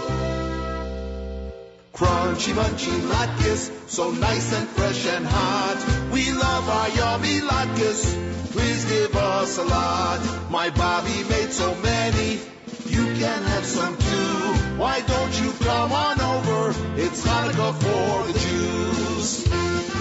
[1.93, 6.11] Crunchy, munchy latkes, so nice and fresh and hot.
[6.13, 8.51] We love our yummy latkes.
[8.51, 10.49] Please give us a lot.
[10.51, 12.39] My Bobby made so many.
[12.89, 14.53] You can have some too.
[14.77, 16.69] Why don't you come on over?
[16.97, 19.98] It's Hanukkah for the Jews.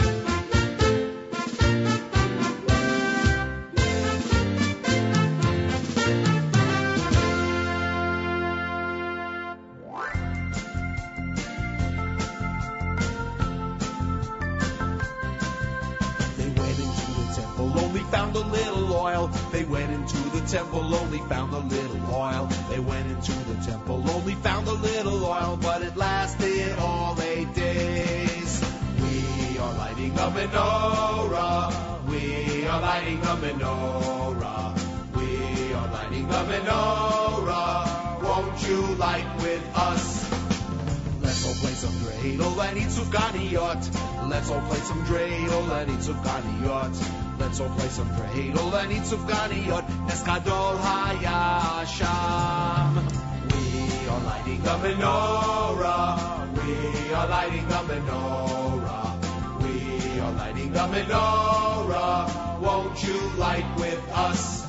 [17.89, 19.28] Only found a little oil.
[19.51, 22.47] They went into the temple, only found a little oil.
[22.69, 27.55] They went into the temple, only found a little oil, but it lasted all eight
[27.55, 28.62] days.
[29.01, 32.09] We are lighting a menorah.
[32.10, 34.66] We are lighting a menorah.
[35.16, 38.23] We are lighting a menorah.
[38.23, 40.27] Won't you light with us?
[41.60, 43.82] Play some dreidel and eat sufganiyot.
[44.30, 46.94] Let's all play some dreidel and eat sufganiyot.
[47.40, 49.85] Let's all play some dreidel and eat sufganiyot.
[50.06, 52.12] Eskadol hayasham.
[53.51, 56.16] We are lighting the menorah.
[56.55, 59.06] We are lighting the menorah.
[59.62, 62.60] We are lighting the menorah.
[62.60, 64.64] Won't you light with us?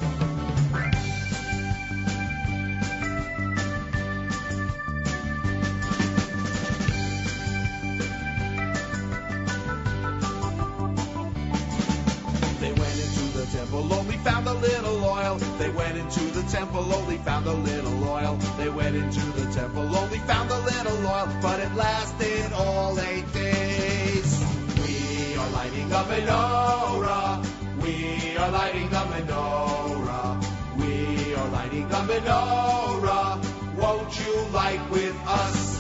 [13.94, 15.38] Only found a little oil.
[15.58, 18.38] They went into the temple, only found a little oil.
[18.58, 23.32] They went into the temple, only found a little oil, but it lasted all eight
[23.34, 24.30] days.
[24.76, 27.46] We are lighting a menorah.
[27.82, 30.46] We are lighting a menorah.
[30.78, 33.78] We are lighting a menorah.
[33.78, 35.80] Won't you light with us?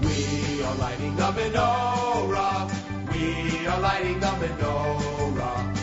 [0.00, 2.70] We are lighting the menorah.
[3.12, 5.73] We are lighting the menorah.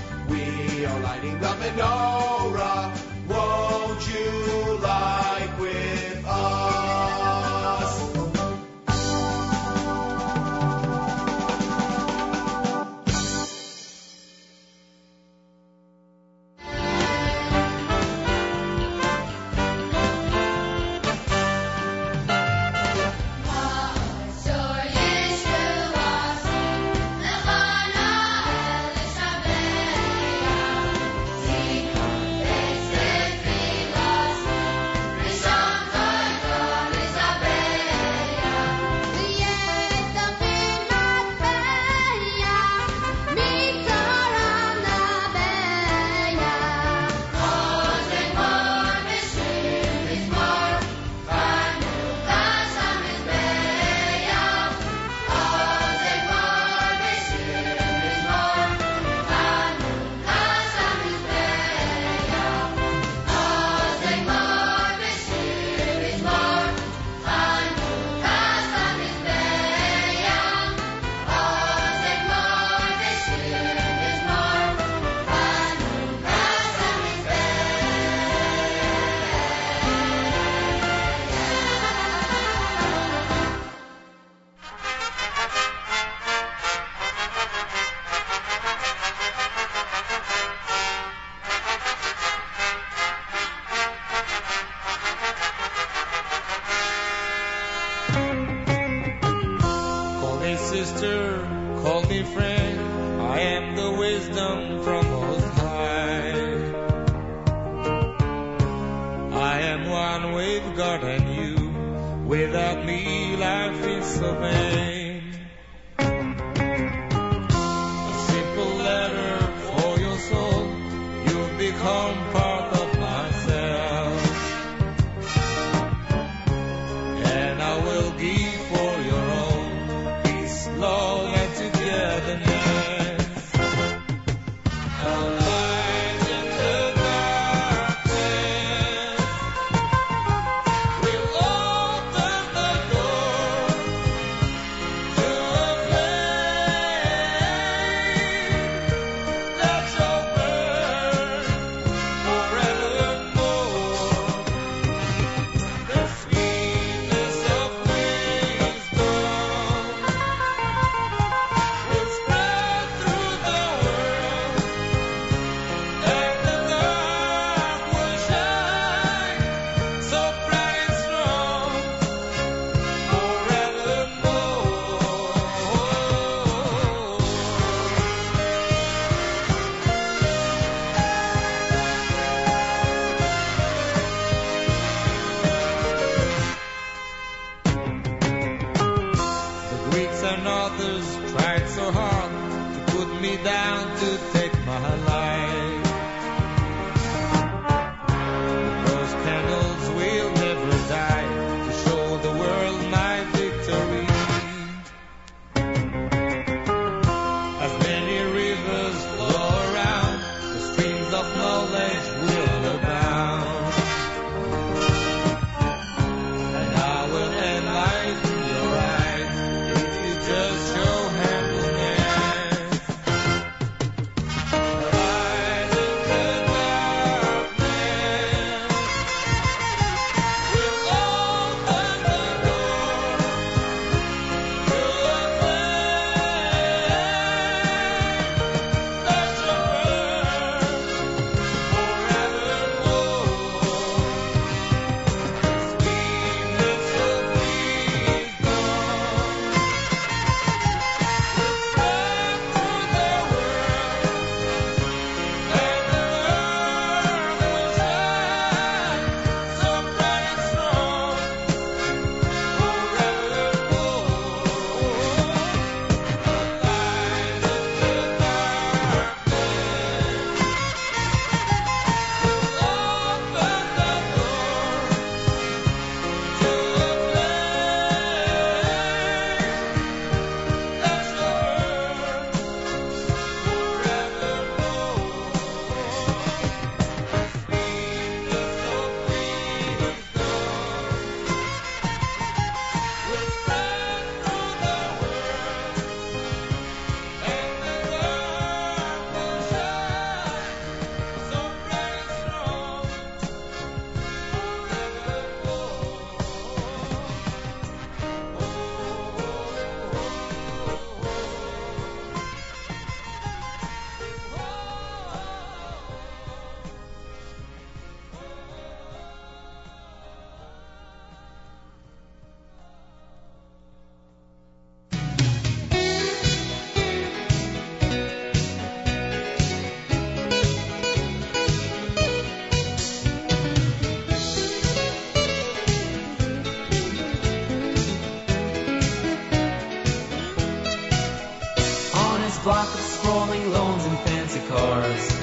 [342.44, 345.22] Block of sprawling lawns and fancy cars.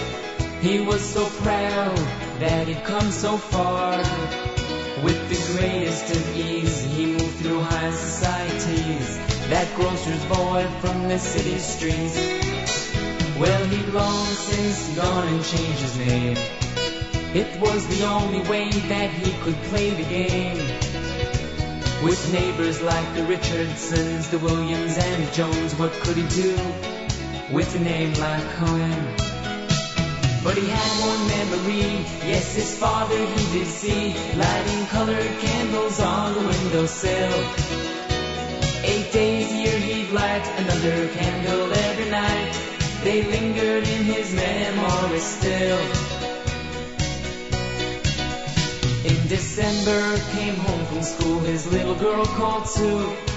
[0.60, 1.96] He was so proud
[2.38, 3.96] that he'd come so far.
[5.02, 9.18] With the greatest of ease, he moved through high societies.
[9.48, 12.16] That grocer's boy from the city streets.
[13.36, 16.36] Well, he'd long since gone and changed his name.
[17.34, 20.58] It was the only way that he could play the game.
[22.04, 26.87] With neighbors like the Richardsons, the Williams, and the Jones, what could he do
[27.52, 29.14] with a name like Cohen?
[30.44, 36.34] But he had one memory, yes, his father he did see, lighting colored candles on
[36.34, 37.32] the windowsill.
[38.84, 42.52] Eight days a year he'd light another candle every night.
[43.04, 45.80] They lingered in his memory still.
[49.04, 53.27] In December, came home from school, his little girl called Sue.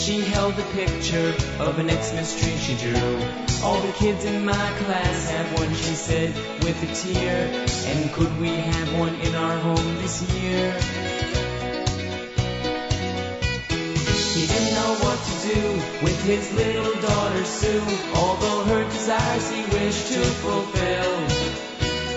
[0.00, 3.20] She held a picture of an Xmas tree she drew.
[3.62, 7.52] All the kids in my class have one, she said, with a tear.
[7.84, 10.72] And could we have one in our home this year?
[14.32, 15.62] He didn't know what to do
[16.02, 21.12] with his little daughter Sue, although her desires he wished to fulfill.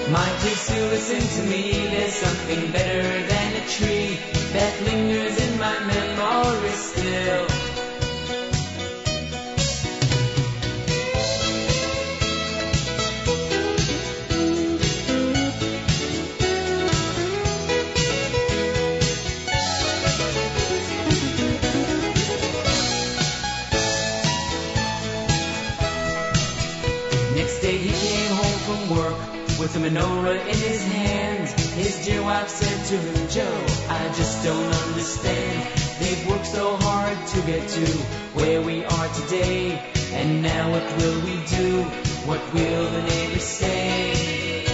[0.10, 1.88] My dear Sue, listen to me.
[1.88, 4.18] There's something better than a tree
[4.54, 7.73] that lingers in my memory still.
[29.64, 31.48] With a menorah in his hand.
[31.48, 35.80] His dear wife said to him, Joe, I just don't understand.
[36.00, 37.86] They've worked so hard to get to
[38.36, 39.82] where we are today.
[40.12, 41.82] And now what will we do?
[42.28, 44.66] What will the neighbors say?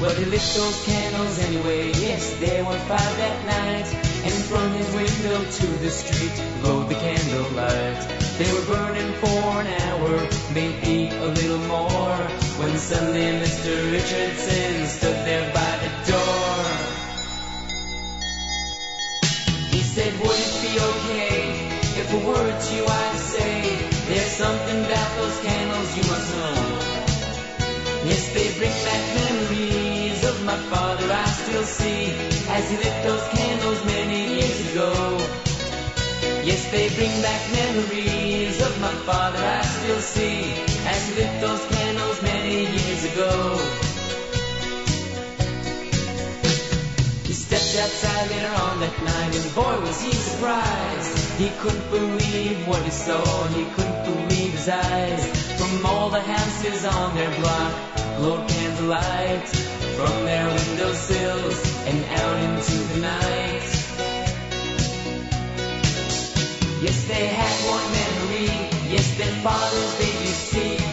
[0.00, 1.92] Well, he lit those candles anyway.
[1.92, 3.94] Yes, there were five that night.
[4.24, 8.27] And from his window to the street glowed the candlelight.
[8.38, 12.14] They were burning for an hour, maybe a little more.
[12.62, 13.90] When suddenly Mr.
[13.90, 16.62] Richardson stood there by the door.
[19.74, 21.50] He said, Would it be okay
[21.98, 23.74] if a word to you I say?
[24.06, 26.54] There's something about those candles you must know.
[28.06, 32.14] Yes, they bring back memories of my father I still see
[32.54, 33.47] as he lit those candles
[36.70, 40.42] they bring back memories of my father I still see
[40.86, 43.56] as he lit those candles many years ago.
[47.24, 51.38] He stepped outside later on that night and boy was he surprised.
[51.38, 55.24] He couldn't believe what he saw, he couldn't believe his eyes.
[55.58, 57.72] From all the houses on their block
[58.16, 59.48] glowed candlelight
[59.96, 63.77] from their windowsills and out into the night.
[66.80, 68.46] Yes, they had one memory.
[68.88, 70.87] Yes, their fathers they did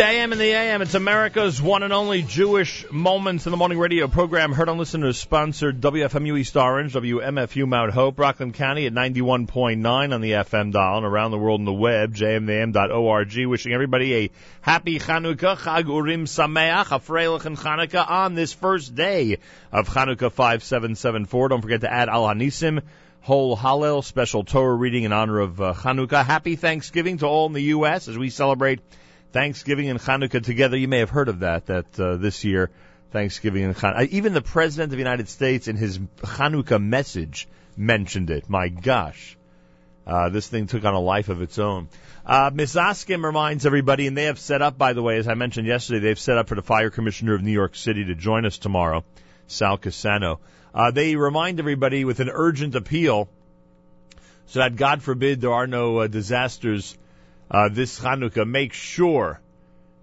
[0.00, 4.08] JM in the AM, it's America's one and only Jewish Moments in the Morning radio
[4.08, 4.54] program.
[4.54, 10.20] Heard on listeners sponsored WFMU East Orange, WMFU Mount Hope, Rockland County at 91.9 on
[10.22, 13.46] the FM dial and around the world on the web, jmintheam.org.
[13.46, 14.30] Wishing everybody a
[14.62, 19.36] happy Chanukah, Chag Urim Sameach, a and Chanukah on this first day
[19.70, 21.48] of Chanukah 5774.
[21.48, 22.80] Don't forget to add Al Hanisim.
[23.20, 26.24] Whole Hallel, special Torah reading in honor of uh, Chanukah.
[26.24, 28.08] Happy Thanksgiving to all in the U.S.
[28.08, 28.80] as we celebrate
[29.32, 30.76] Thanksgiving and Hanukkah together.
[30.76, 32.70] You may have heard of that, that uh, this year,
[33.12, 34.08] Thanksgiving and Hanukkah.
[34.08, 38.48] Even the President of the United States in his Hanukkah message mentioned it.
[38.48, 39.36] My gosh.
[40.06, 41.88] Uh, this thing took on a life of its own.
[42.26, 45.66] Uh, Misaskim reminds everybody, and they have set up, by the way, as I mentioned
[45.66, 48.58] yesterday, they've set up for the Fire Commissioner of New York City to join us
[48.58, 49.04] tomorrow,
[49.46, 50.38] Sal Cassano.
[50.74, 53.28] Uh, they remind everybody with an urgent appeal
[54.46, 56.96] so that, God forbid, there are no uh, disasters
[57.50, 59.40] uh, this Hanukkah, make sure,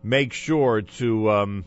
[0.04, 1.66] make sure to um,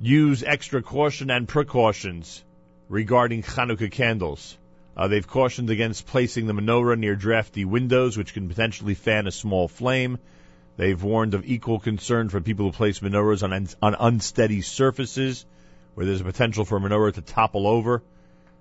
[0.00, 2.44] use extra caution and precautions
[2.88, 4.56] regarding Hanukkah candles.
[4.96, 9.30] Uh, they've cautioned against placing the menorah near drafty windows, which can potentially fan a
[9.30, 10.18] small flame.
[10.76, 15.46] They've warned of equal concern for people who place menorahs on, on unsteady surfaces,
[15.94, 18.02] where there's a potential for a menorah to topple over.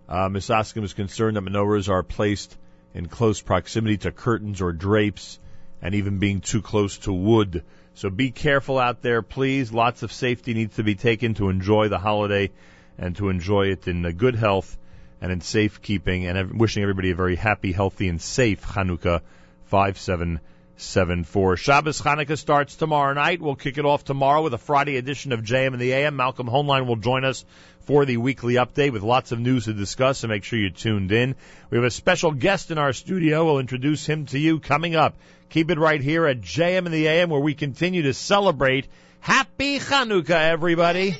[0.08, 2.58] Uh, Misaskim is concerned that menorahs are placed
[2.94, 5.40] in close proximity to curtains or drapes,
[5.82, 7.64] and even being too close to wood.
[7.94, 9.72] So be careful out there, please.
[9.72, 12.52] Lots of safety needs to be taken to enjoy the holiday
[12.98, 14.78] and to enjoy it in uh, good health
[15.20, 16.26] and in safekeeping.
[16.26, 19.22] And wishing everybody a very happy, healthy, and safe Hanukkah
[19.66, 21.58] 5774.
[21.58, 23.42] Shabbos Hanukkah starts tomorrow night.
[23.42, 26.16] We'll kick it off tomorrow with a Friday edition of JM and the AM.
[26.16, 27.44] Malcolm Hoenlein will join us
[27.86, 31.12] for the weekly update with lots of news to discuss, so make sure you're tuned
[31.12, 31.36] in.
[31.70, 33.46] We have a special guest in our studio.
[33.46, 35.16] We'll introduce him to you coming up.
[35.50, 38.88] Keep it right here at JM and the AM where we continue to celebrate
[39.20, 41.16] Happy Hanukkah, everybody.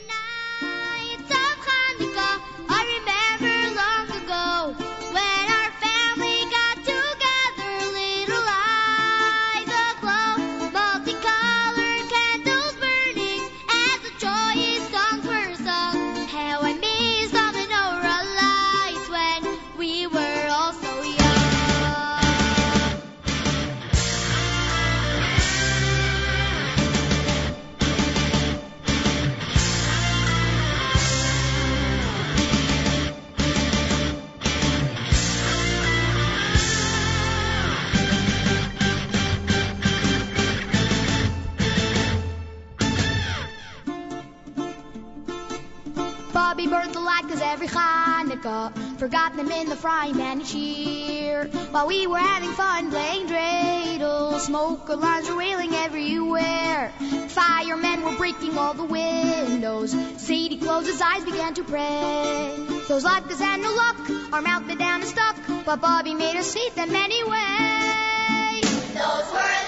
[47.52, 48.98] Every Hanukkah.
[48.98, 51.50] Forgot them in the frying pan each year.
[51.72, 56.94] While we were having fun playing dreidel, smoke alarms were wailing everywhere.
[57.28, 59.94] Firemen were breaking all the windows.
[59.94, 62.56] Zaidy closed his eyes, began to pray.
[62.88, 63.98] Those latkes had no luck,
[64.32, 65.36] our mouth bit down and stuck.
[65.66, 68.62] But Bubby made us eat them anyway.
[68.94, 69.61] Those were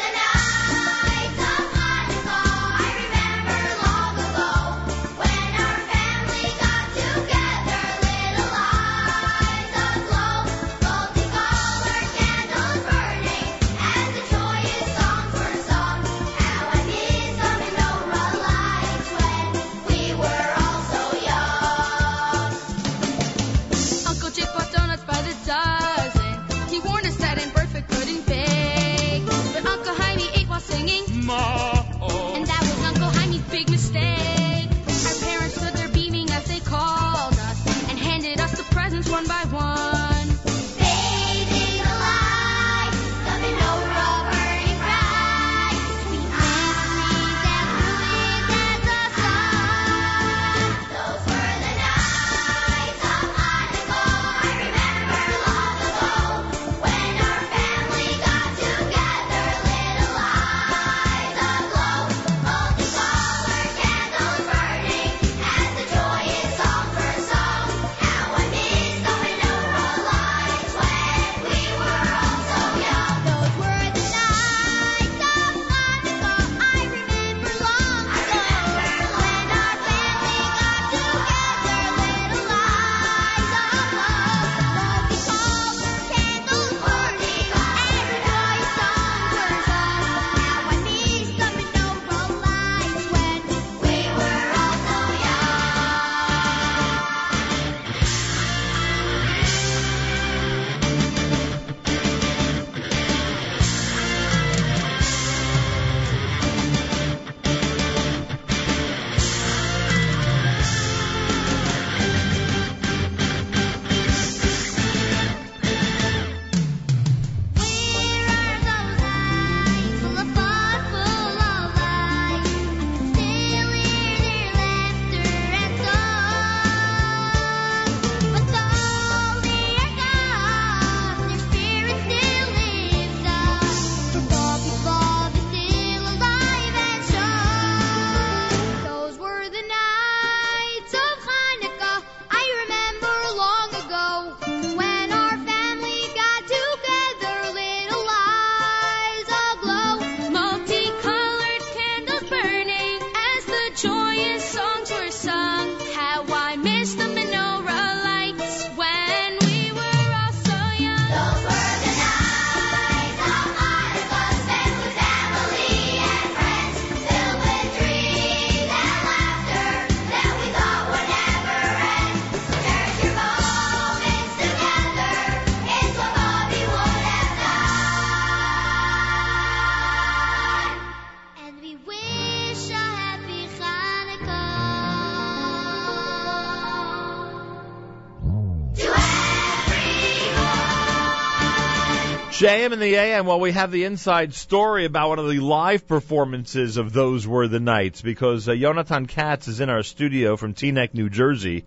[192.43, 195.87] JM and the AM, well, we have the inside story about one of the live
[195.87, 200.53] performances of Those Were the Nights because uh, Jonathan Katz is in our studio from
[200.53, 201.63] Teaneck, New Jersey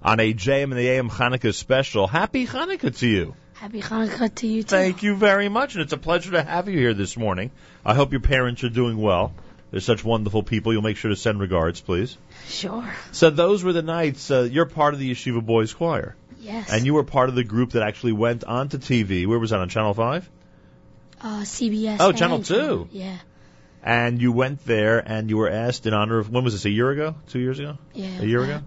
[0.00, 2.06] on a JM and the AM Hanukkah special.
[2.06, 3.34] Happy Hanukkah to you.
[3.54, 4.68] Happy Hanukkah to you too.
[4.68, 7.50] Thank you very much, and it's a pleasure to have you here this morning.
[7.84, 9.32] I hope your parents are doing well.
[9.72, 10.72] They're such wonderful people.
[10.72, 12.16] You'll make sure to send regards, please.
[12.46, 12.88] Sure.
[13.10, 14.30] So those were the nights.
[14.30, 16.14] Uh, you're part of the Yeshiva Boys Choir.
[16.40, 16.72] Yes.
[16.72, 19.26] And you were part of the group that actually went onto TV.
[19.26, 20.30] Where was that, on Channel 5?
[21.20, 21.98] Uh, CBS.
[22.00, 22.88] Oh, Channel 2.
[22.92, 23.18] Yeah.
[23.82, 26.70] And you went there and you were asked in honor of, when was this, a
[26.70, 27.14] year ago?
[27.28, 27.78] Two years ago?
[27.94, 28.20] Yeah.
[28.20, 28.60] A year ago?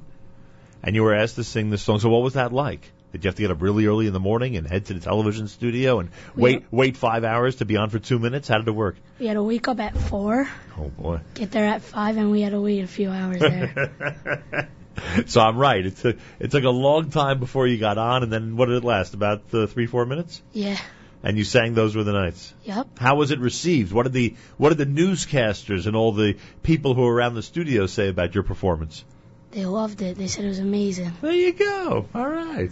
[0.83, 1.99] And you were asked to sing this song.
[1.99, 2.91] So what was that like?
[3.11, 4.99] Did you have to get up really early in the morning and head to the
[4.99, 8.47] television studio and We- wait wait five hours to be on for two minutes?
[8.47, 8.95] How did it work?
[9.19, 10.47] We had to wake up at four,
[10.79, 11.19] Oh boy.
[11.35, 14.69] get there at five, and we had to wait a few hours there.
[15.25, 15.85] so I'm right.
[15.85, 18.77] It took it took a long time before you got on, and then what did
[18.77, 19.13] it last?
[19.13, 20.41] About uh, three four minutes.
[20.51, 20.77] yeah.
[21.25, 22.53] And you sang those were the nights.
[22.65, 22.99] Yep.
[22.99, 23.93] How was it received?
[23.93, 27.41] What did the what did the newscasters and all the people who were around the
[27.41, 29.05] studio say about your performance?
[29.51, 30.17] They loved it.
[30.17, 31.13] They said it was amazing.
[31.21, 32.07] There you go.
[32.13, 32.71] All right.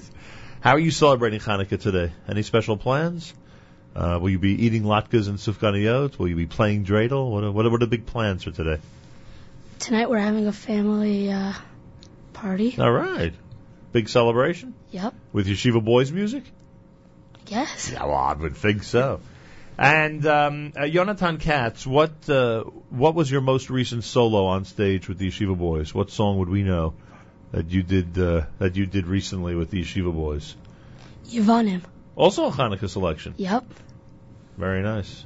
[0.59, 2.11] How are you celebrating Hanukkah today?
[2.27, 3.33] Any special plans?
[3.95, 6.19] Uh, will you be eating latkes and sufganiyot?
[6.19, 7.31] Will you be playing dreidel?
[7.31, 8.81] What are, what are, what are the big plans for today?
[9.79, 11.53] Tonight we're having a family uh,
[12.33, 12.75] party.
[12.79, 13.33] All right.
[13.91, 15.13] Big celebration Yep.
[15.33, 16.43] with Yeshiva Boys music?
[17.47, 17.91] Yes.
[17.91, 19.19] Yeah, well, I would think so.
[19.77, 25.07] And um, uh, Jonathan Katz, what uh, what was your most recent solo on stage
[25.07, 25.93] with the Yeshiva Boys?
[25.93, 26.93] What song would we know
[27.51, 30.55] that you did uh, that you did recently with the Yeshiva Boys?
[31.27, 31.81] Yevonim.
[32.15, 33.33] Also a Hanukkah selection.
[33.37, 33.65] Yep.
[34.57, 35.25] Very nice.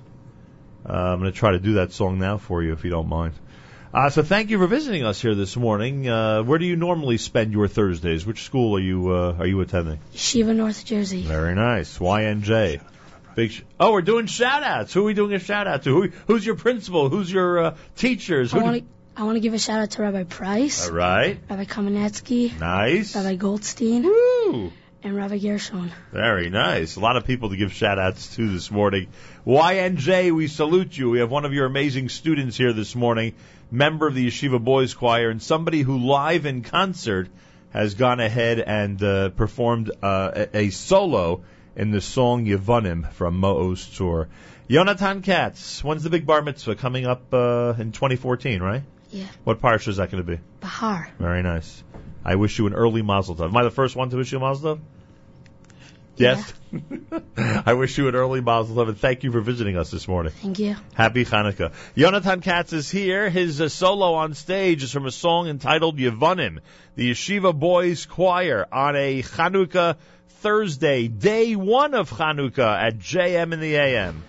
[0.87, 3.09] Uh, I'm going to try to do that song now for you, if you don't
[3.09, 3.33] mind.
[3.95, 6.09] Uh, so thank you for visiting us here this morning.
[6.09, 8.25] Uh, where do you normally spend your Thursdays?
[8.25, 9.99] Which school are you uh, are you attending?
[10.13, 11.21] Shiva, North Jersey.
[11.21, 11.97] Very nice.
[11.97, 12.81] YNJ.
[13.35, 13.51] Big.
[13.51, 14.91] Sh- oh, we're doing shout outs.
[14.93, 15.91] Who are we doing a shout out to?
[16.01, 17.07] Who, who's your principal?
[17.07, 18.53] Who's your uh, teachers?
[18.53, 20.89] I Who want do- to I want to give a shout out to Rabbi Price,
[20.89, 21.39] All right.
[21.49, 23.15] Rabbi Kamenetsky, Nice.
[23.15, 24.73] Rabbi Goldstein, Woo.
[25.03, 25.89] and Rabbi Gershon.
[26.11, 26.97] Very nice.
[26.97, 29.07] A lot of people to give shout outs to this morning.
[29.47, 31.11] YNJ, we salute you.
[31.11, 33.35] We have one of your amazing students here this morning,
[33.71, 37.29] member of the Yeshiva Boys Choir, and somebody who live in concert
[37.71, 41.43] has gone ahead and uh, performed uh, a, a solo
[41.75, 44.27] in the song Yevonim from Maoz Tzur.
[44.69, 48.83] Jonathan Katz, when's the big bar mitzvah coming up uh, in 2014, right?
[49.11, 49.25] Yeah.
[49.43, 50.41] What parsha is that going to be?
[50.61, 51.09] Bahar.
[51.19, 51.83] Very nice.
[52.23, 53.49] I wish you an early Mazel Tov.
[53.49, 54.79] Am I the first one to wish you a Mazel Tov?
[56.17, 56.53] Yes.
[57.37, 60.33] I wish you an early Mazel Tov, and thank you for visiting us this morning.
[60.33, 60.75] Thank you.
[60.93, 61.73] Happy Hanukkah.
[61.97, 63.29] Jonathan Katz is here.
[63.29, 66.59] His uh, solo on stage is from a song entitled Yevonim,
[66.95, 69.97] the Yeshiva Boys Choir, on a Hanukkah
[70.41, 74.23] Thursday, day one of Hanukkah at JM in the AM.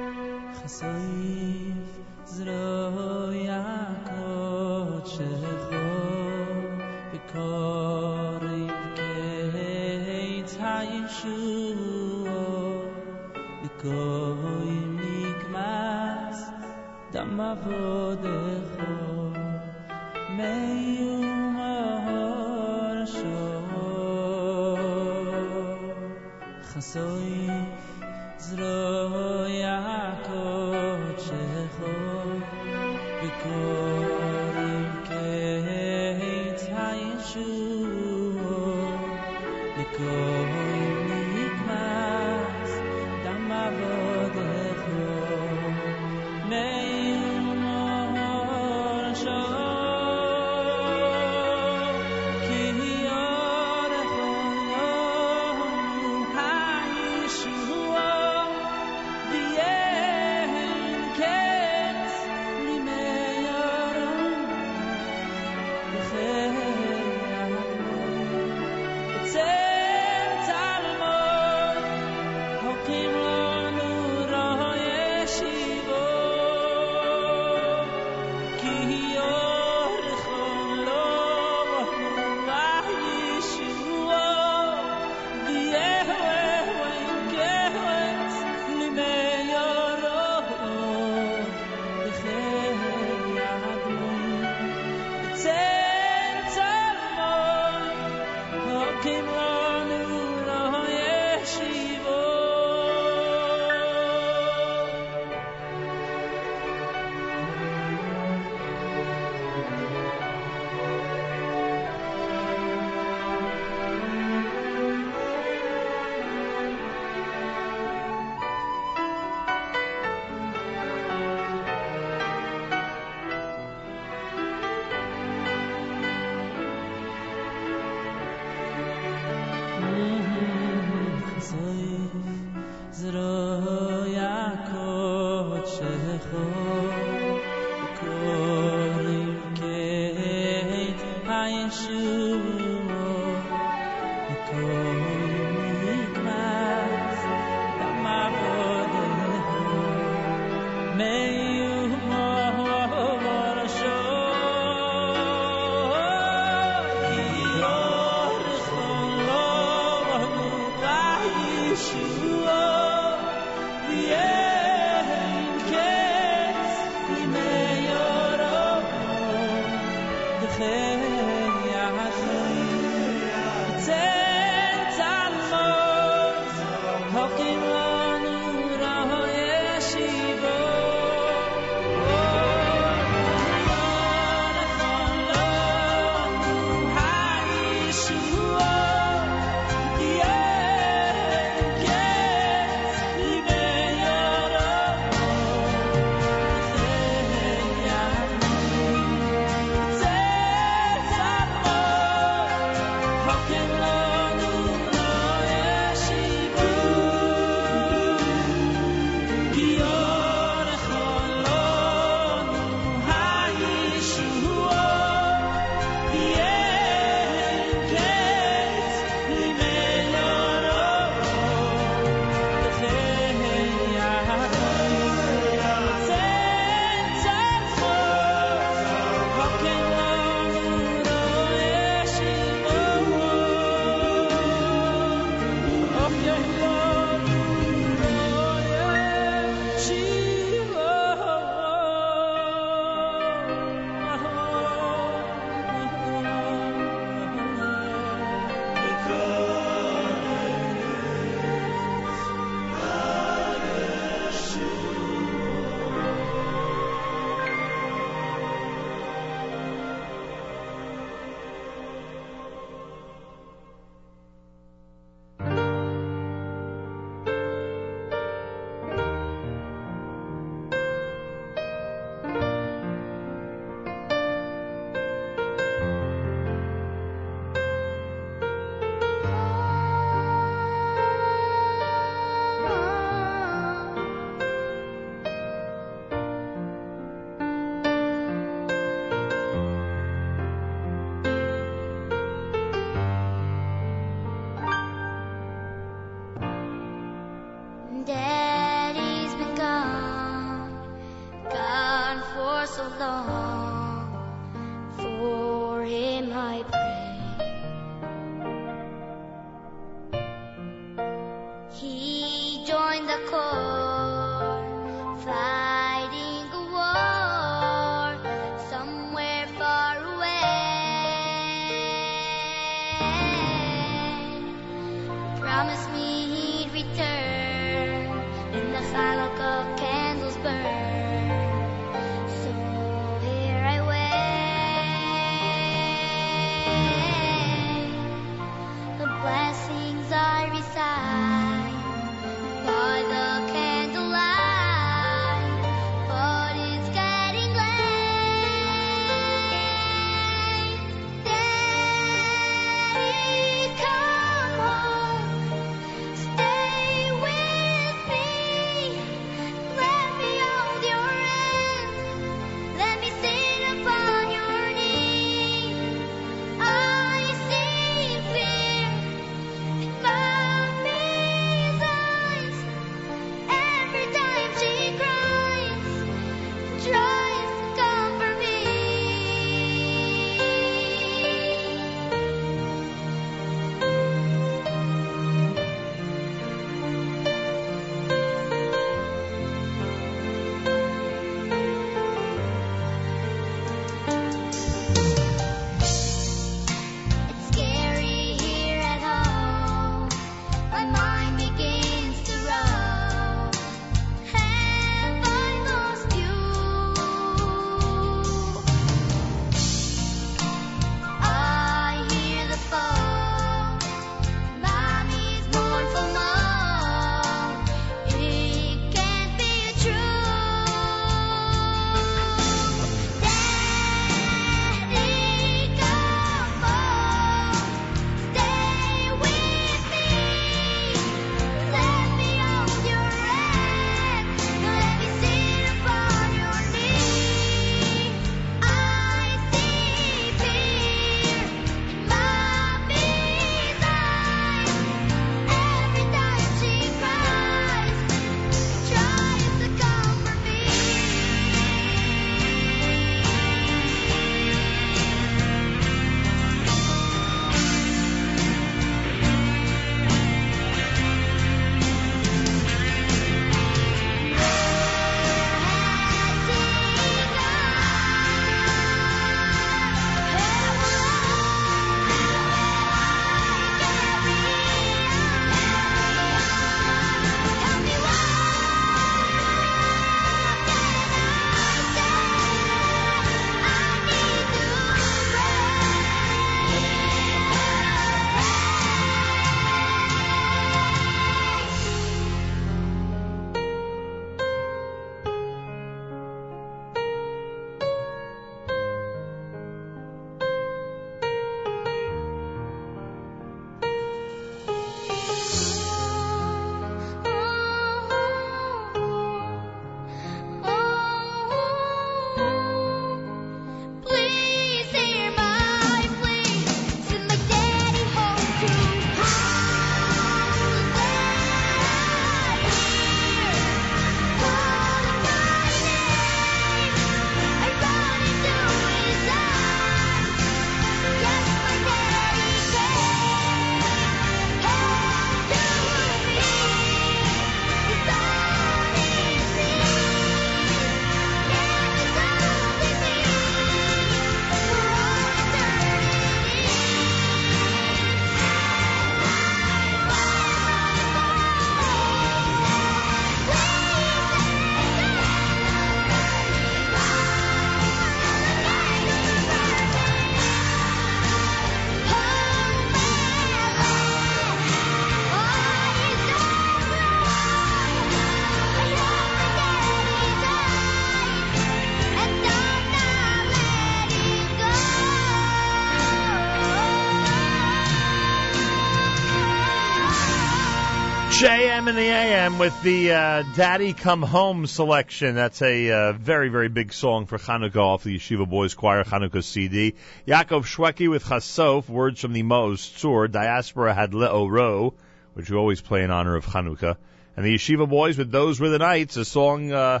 [581.80, 585.34] JM in the AM with the uh, Daddy Come Home selection.
[585.34, 589.42] That's a uh, very, very big song for Hanukkah off the Yeshiva Boys Choir Hanukkah
[589.42, 589.94] CD.
[590.26, 594.92] Yaakov Shweki with Chasof, words from the Maoz Tzur, Diaspora had Le'oro,
[595.32, 596.98] which we always play in honor of Hanukkah.
[597.34, 600.00] And the Yeshiva Boys with Those Were the Nights, a song uh,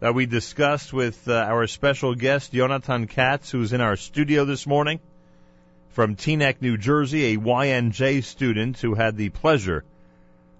[0.00, 4.66] that we discussed with uh, our special guest, Jonathan Katz, who's in our studio this
[4.66, 4.98] morning
[5.90, 9.84] from Teaneck, New Jersey, a YNJ student who had the pleasure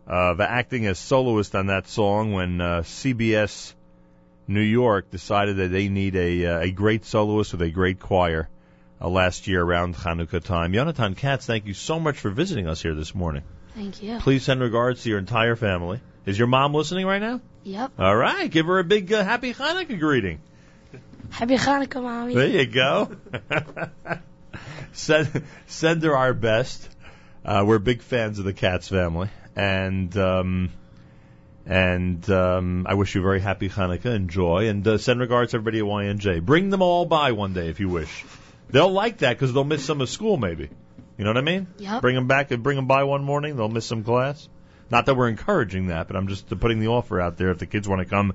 [0.08, 3.74] of acting as soloist on that song when uh, CBS
[4.46, 8.48] New York decided that they need a, uh, a great soloist with a great choir
[9.00, 10.72] uh, last year around Hanukkah time.
[10.72, 13.42] Jonathan Katz, thank you so much for visiting us here this morning.
[13.74, 14.18] Thank you.
[14.18, 16.00] Please send regards to your entire family.
[16.24, 17.40] Is your mom listening right now?
[17.64, 17.92] Yep.
[17.98, 20.40] All right, give her a big uh, happy Hanukkah greeting.
[21.30, 22.34] Happy Hanukkah, mommy.
[22.34, 23.14] There you go.
[24.92, 26.88] send send her our best.
[27.44, 29.28] Uh, we're big fans of the Katz family,
[29.58, 30.70] and um,
[31.66, 34.14] and um, I wish you a very happy Hanukkah.
[34.14, 36.42] Enjoy, and uh, send regards to everybody at YNJ.
[36.42, 38.24] Bring them all by one day if you wish.
[38.70, 40.70] They'll like that because they'll miss some of school, maybe.
[41.16, 41.66] You know what I mean?
[41.78, 42.00] Yep.
[42.00, 43.56] Bring them back and bring them by one morning.
[43.56, 44.48] They'll miss some class.
[44.90, 47.66] Not that we're encouraging that, but I'm just putting the offer out there if the
[47.66, 48.34] kids want to come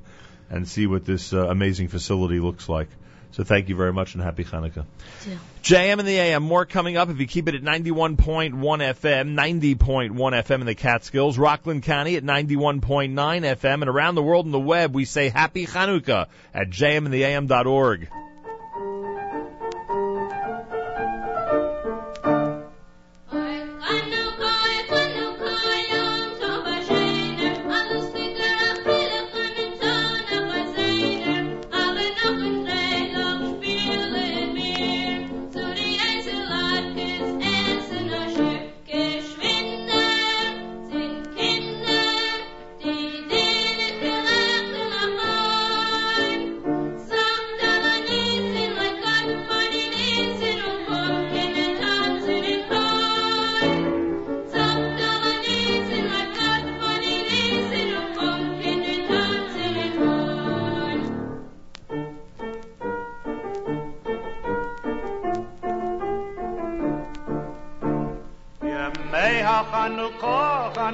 [0.49, 2.89] and see what this uh, amazing facility looks like.
[3.33, 4.85] So thank you very much and happy Hanukkah.
[5.23, 5.37] Too.
[5.63, 6.43] JM in the AM.
[6.43, 8.17] More coming up if you keep it at 91.1
[8.53, 14.45] FM, 90.1 FM in the Catskills, Rockland County at 91.9 FM, and around the world
[14.45, 18.07] on the web we say Happy Hanukkah at jmintheam.org.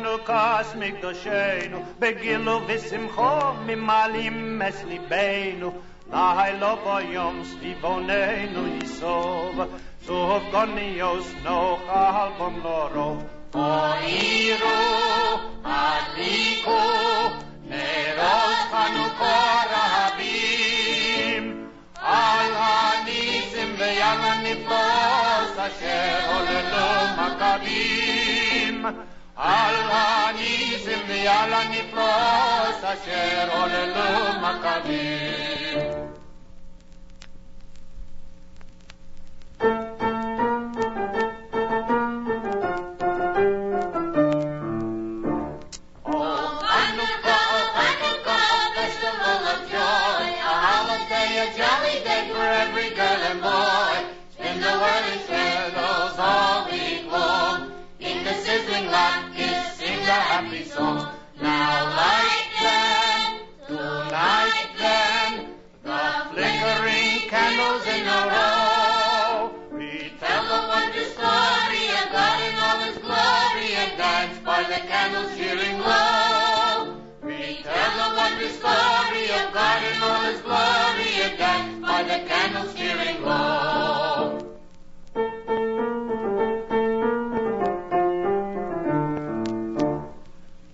[0.08, 5.72] החנוכה, חנוכה מקדושנו, בגילו ושמחו ממלאים את ליבנו.
[6.12, 9.60] לילה ביום סביבוננו יסוב,
[10.06, 13.24] סוף גוניוס נאכל במלורוב.
[13.54, 14.68] אוירו,
[15.64, 16.80] הדליקו,
[17.68, 21.66] נרות חנוכה רבים,
[22.00, 26.86] על הניסים ועל הנפלאות אשר עוללו
[27.18, 28.84] מכבים.
[29.39, 33.73] אַלמאַני זענען די אַלע ניפראס אַ שערן
[79.83, 84.39] in all His glory and dance by the candles cheering low.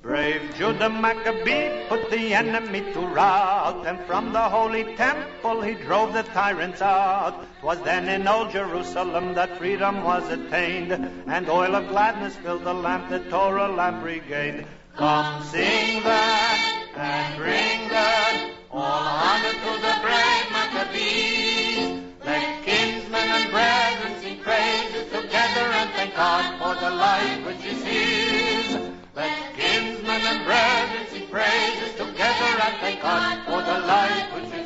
[0.02, 6.14] Brave Judah Maccabee put the enemy to rout, and from the holy temple he drove
[6.14, 7.46] the tyrants out.
[7.60, 12.74] 'Twas then in old Jerusalem that freedom was attained, and oil of gladness filled the
[12.74, 14.66] lamp, the Torah lamp regained.
[14.96, 22.04] Come sing that and bring that, all honor to the brave Maccabees.
[22.24, 27.84] Let kinsmen and brethren sing praises together and thank God for the life which is
[27.84, 28.92] His.
[29.16, 34.65] Let kinsmen and brethren sing praises together and thank God for the life which is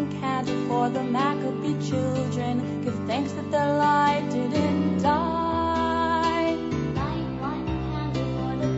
[0.00, 2.82] one can for the Maccabee children.
[2.84, 6.54] Give thanks that their light didn't die.
[6.94, 8.68] Light one candle for the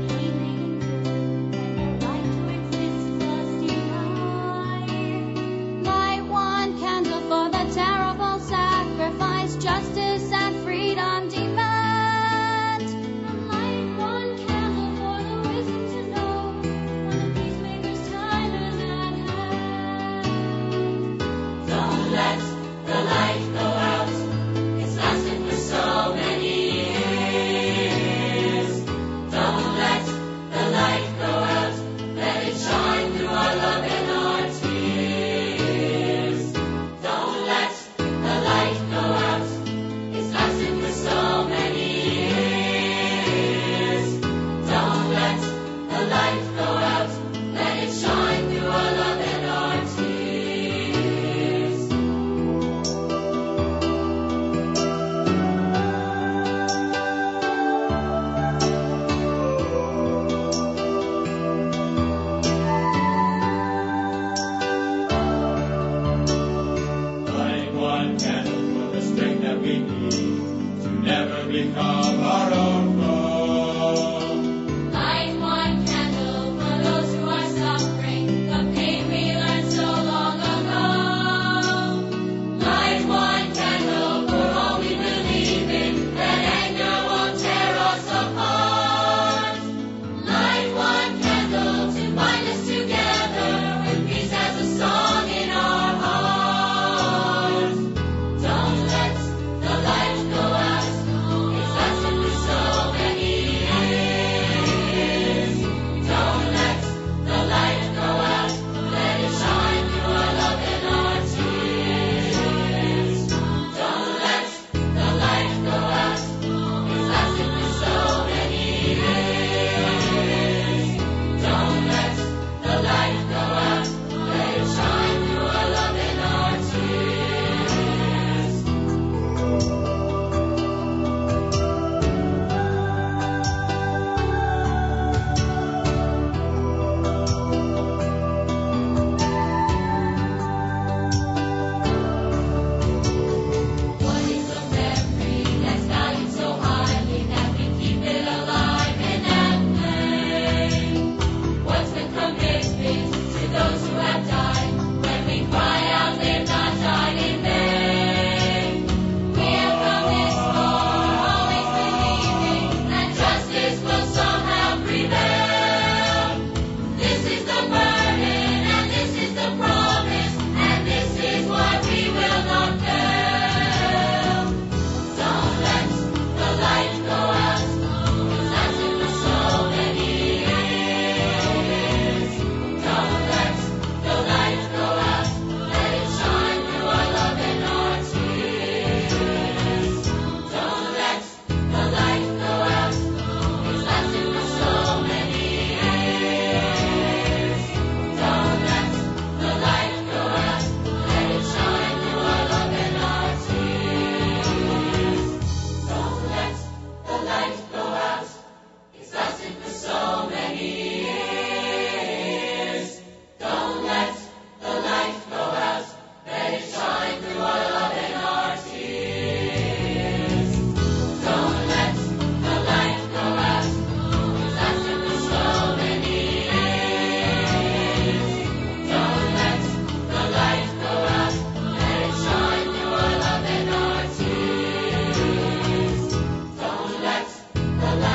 [2.36, 3.06] to exist.
[5.84, 10.51] Light one candle for the terrible sacrifice, justice and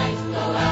[0.07, 0.66] Christ alive.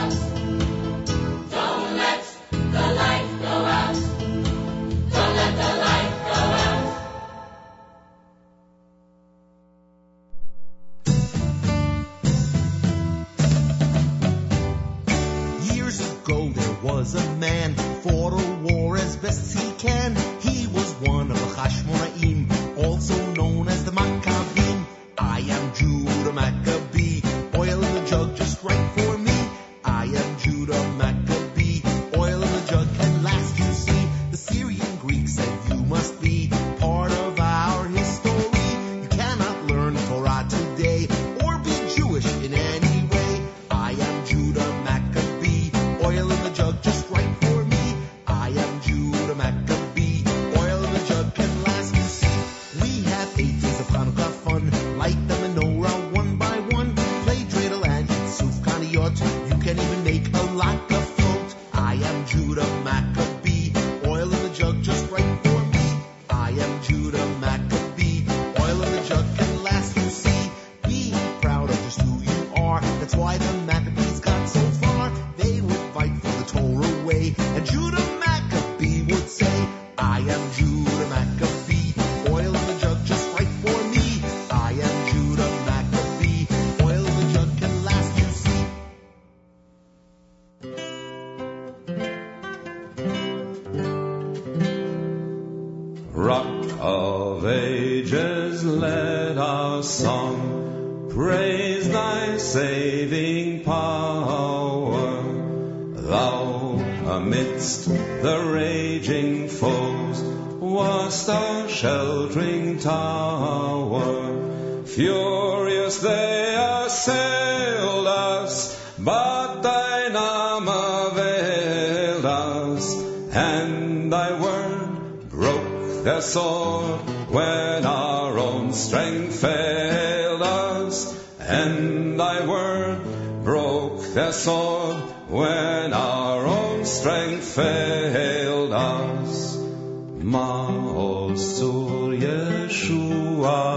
[126.05, 127.01] Their sword
[127.31, 133.03] when our own strength failed us, and thy word
[133.43, 134.97] broke their sword
[135.29, 139.57] when our own strength failed us.
[139.57, 143.67] Ma'ol sur Yeshuati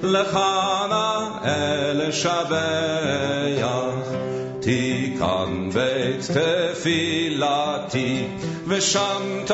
[0.00, 3.68] Lechana el Shabeach
[4.62, 8.10] Tikan beit tefilati
[8.64, 9.46] V'sham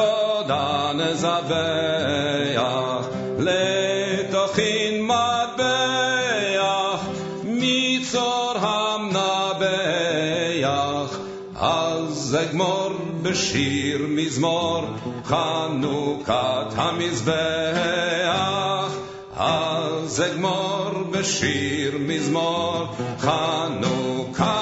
[0.47, 3.07] toda nezaveach
[3.47, 7.03] Letochin matbeach
[7.45, 10.05] Mitzor hamnabeach
[11.57, 12.35] Az
[13.23, 14.83] b'shir mizmor
[15.29, 18.95] Chanukat hamizbeach
[19.37, 22.89] Az egmor b'shir mizmor
[23.21, 24.54] Chanukat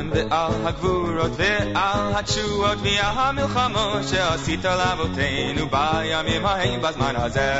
[0.00, 7.52] ועל הגבורות ועל התשועות ועל המלחמות שעשית לאבותינו בימים ההם בזמן הזה.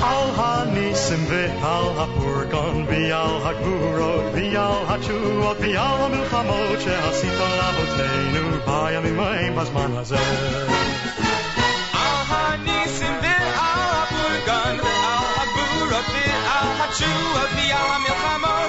[0.00, 9.92] על הניסים ועל הפורקן ועל הגבורות ועל התשועות ועל המלחמות שעשית לאבותינו בימים ההם בזמן
[9.96, 10.18] הזה.
[11.92, 18.59] על הניסים ועל הפורקן ועל הגבורות ועל התשועות ועל המלחמות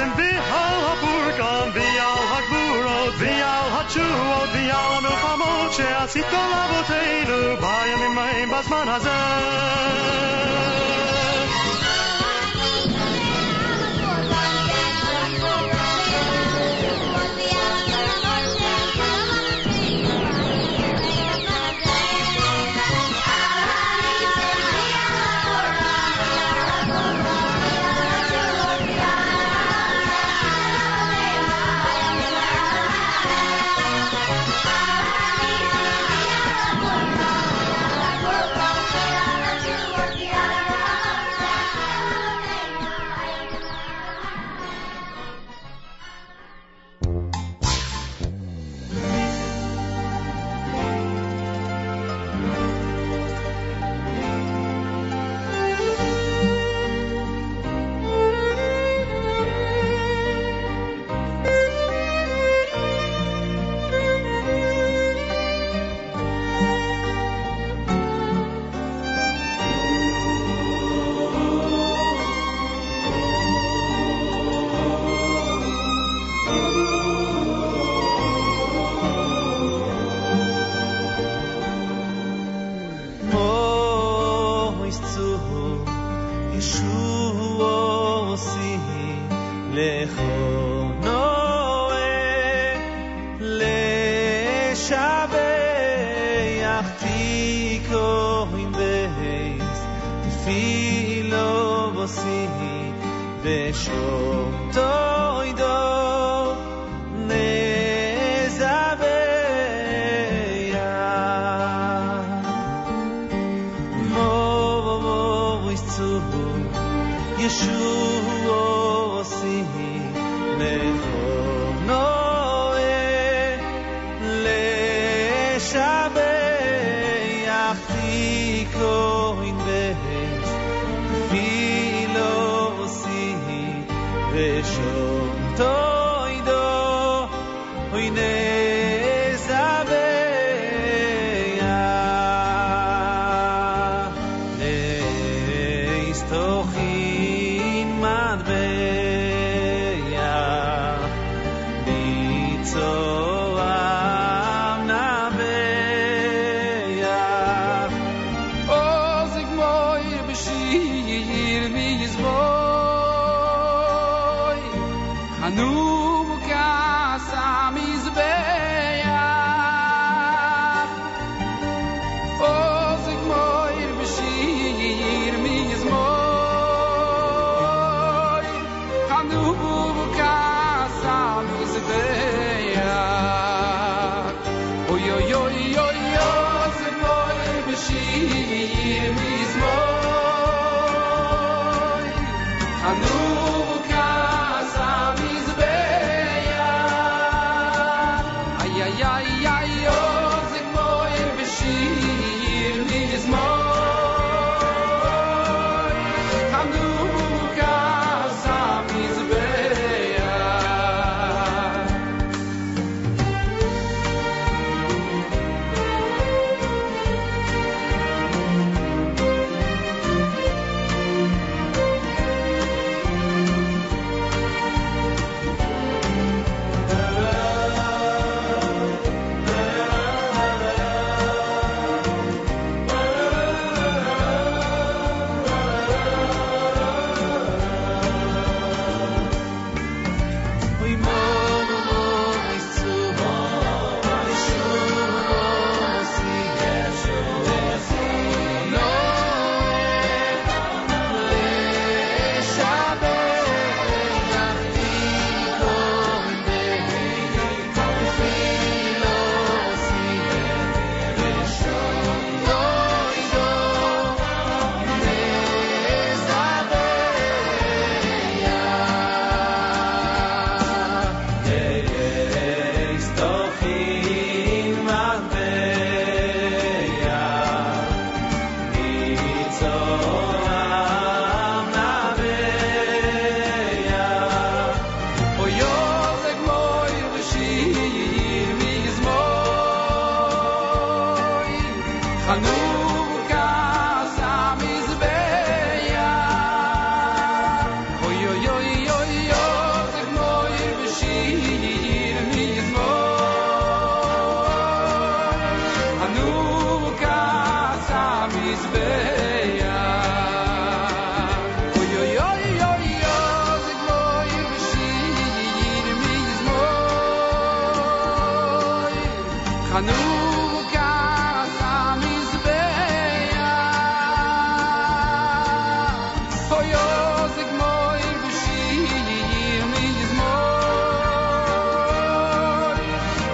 [0.00, 9.10] הניסים ועל הפורקן ועל הגבורות ועל התשועות ועל המלחמות שעשית לאבותינו בימים ההם בזמן הזה.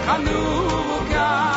[0.07, 1.56] Hanuka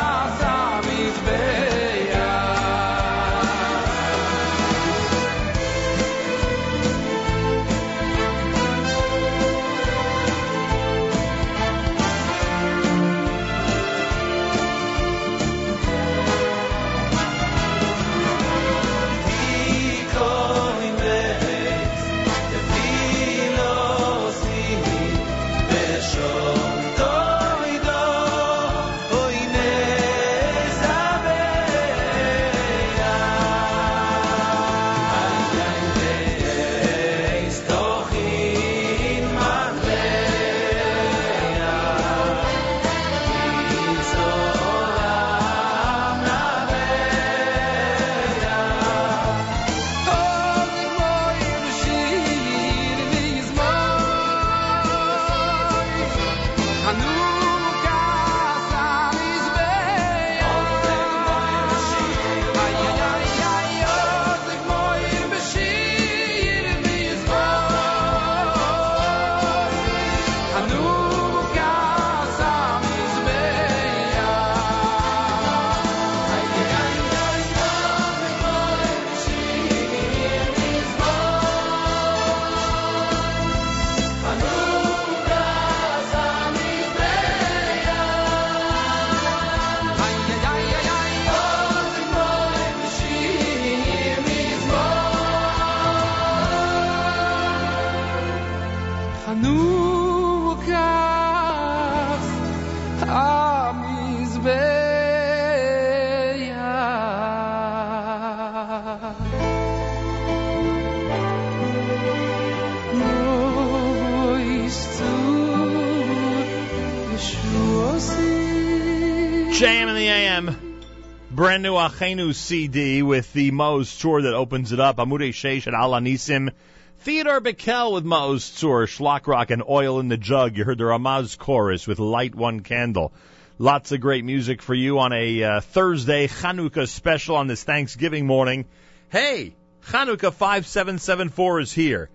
[121.91, 124.97] Achenu CD with the Maoz Tzur that opens it up.
[124.97, 126.51] Amudei Sheish and Al Hanisim.
[126.99, 128.87] Theodore Bikel with Maoz Tzur.
[128.87, 130.55] Shlock Rock and Oil in the Jug.
[130.57, 133.11] You heard the Ramaz chorus with Light One Candle.
[133.57, 138.25] Lots of great music for you on a uh, Thursday Chanukah special on this Thanksgiving
[138.25, 138.65] morning.
[139.09, 139.55] Hey,
[139.87, 142.09] Chanukah 5774 is here.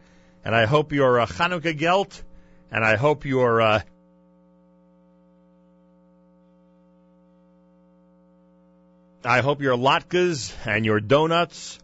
[0.45, 2.23] And I hope your uh, Chanukah Gelt
[2.71, 3.81] and I hope your uh,
[9.27, 11.81] I hope your latkes and your donuts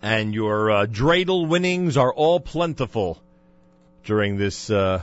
[0.00, 3.20] and your uh, dreidel winnings are all plentiful
[4.04, 5.02] during this uh,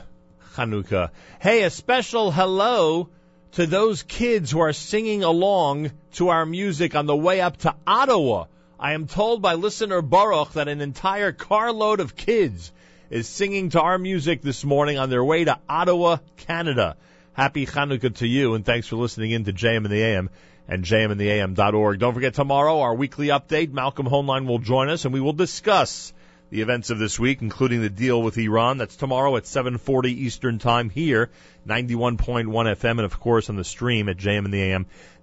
[0.54, 1.10] Chanukah.
[1.38, 3.10] Hey, a special hello
[3.52, 7.74] to those kids who are singing along to our music on the way up to
[7.86, 8.46] Ottawa.
[8.80, 12.72] I am told by listener Baruch that an entire carload of kids
[13.10, 16.96] is singing to our music this morning on their way to Ottawa, Canada.
[17.34, 20.30] Happy Hanukkah to you, and thanks for listening in to JM in the AM
[20.68, 21.98] and jmintheam.org.
[21.98, 23.72] Don't forget tomorrow, our weekly update.
[23.72, 26.12] Malcolm Hoenlein will join us, and we will discuss
[26.50, 28.78] the events of this week, including the deal with Iran.
[28.78, 31.30] That's tomorrow at 7:40 Eastern Time here,
[31.66, 34.16] 91.1 FM, and of course on the stream at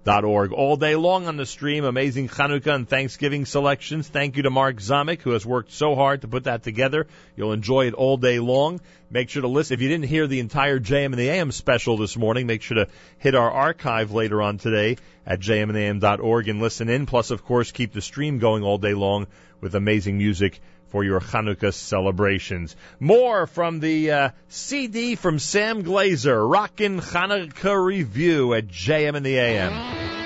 [0.04, 0.52] jmintheam.org.
[0.52, 4.08] All day long on the stream, amazing Chanukah and Thanksgiving selections.
[4.08, 7.06] Thank you to Mark Zamek, who has worked so hard to put that together.
[7.36, 8.80] You'll enjoy it all day long.
[9.10, 9.74] Make sure to listen.
[9.74, 12.84] If you didn't hear the entire JM in the AM special this morning, make sure
[12.84, 17.06] to hit our archive later on today at jmintheam.org and listen in.
[17.06, 19.26] Plus, of course, keep the stream going all day long
[19.60, 22.76] with amazing music for your Hanukkah celebrations.
[23.00, 29.38] More from the uh, CD from Sam Glaser, Rockin' Hanukkah Review at JM in the
[29.38, 30.23] AM.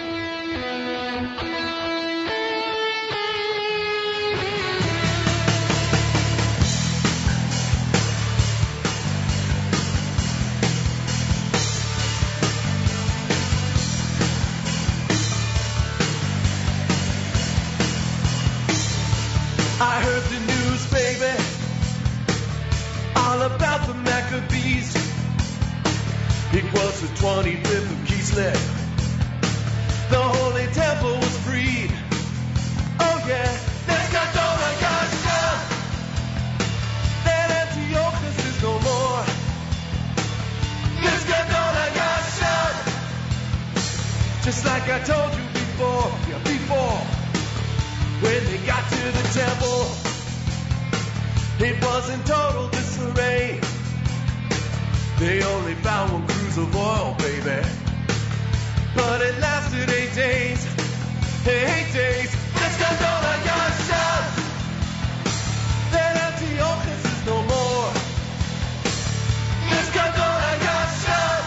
[26.59, 28.59] It was the 25th of Kislev.
[30.11, 31.93] The Holy Temple was freed.
[32.99, 33.47] Oh yeah,
[33.87, 35.45] Gadol Gasha.
[37.27, 39.23] That Antiochus is no more.
[41.31, 42.57] Gadol Gasha.
[44.43, 46.99] Just like I told you before, yeah, before.
[48.19, 49.83] When they got to the temple,
[51.61, 53.78] it was in total disarray.
[55.19, 57.67] They only found one cruise of oil, baby.
[58.95, 60.65] But it lasted eight days.
[61.45, 62.31] Eight days.
[62.55, 64.23] Let's go down on your shop.
[65.91, 67.91] That Antiochus is no more.
[69.73, 71.43] Let's go on your shop.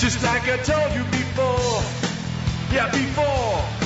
[0.00, 1.82] Just like I told you before.
[2.74, 3.79] Yeah, before.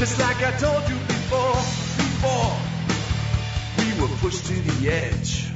[0.00, 1.52] Just like I told you before,
[2.00, 2.56] before.
[3.76, 5.46] We were pushed to the edge.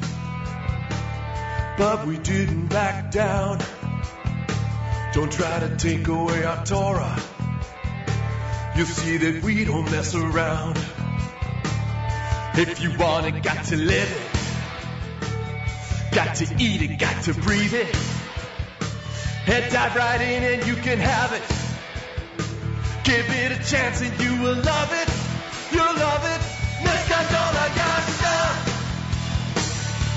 [1.78, 3.60] But we didn't back down.
[5.14, 7.18] Don't try to take away our Torah.
[8.76, 10.76] You'll see that we don't mess around.
[12.58, 14.12] If you want it, got to live
[16.12, 16.14] it.
[16.14, 17.96] Got to eat it, got to breathe it.
[19.46, 21.53] Head dive right in and you can have it.
[23.04, 25.08] Give it a chance and you will love it.
[25.70, 26.40] You'll love it.
[26.80, 28.36] Mescadona Gasha.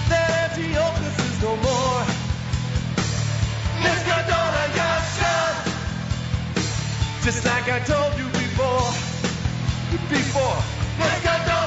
[0.08, 2.02] That Antiochus is no more.
[3.84, 5.36] Mescadona Gasha.
[7.26, 8.88] Just like I told you before.
[10.08, 10.60] Before.
[10.98, 11.67] Mescadona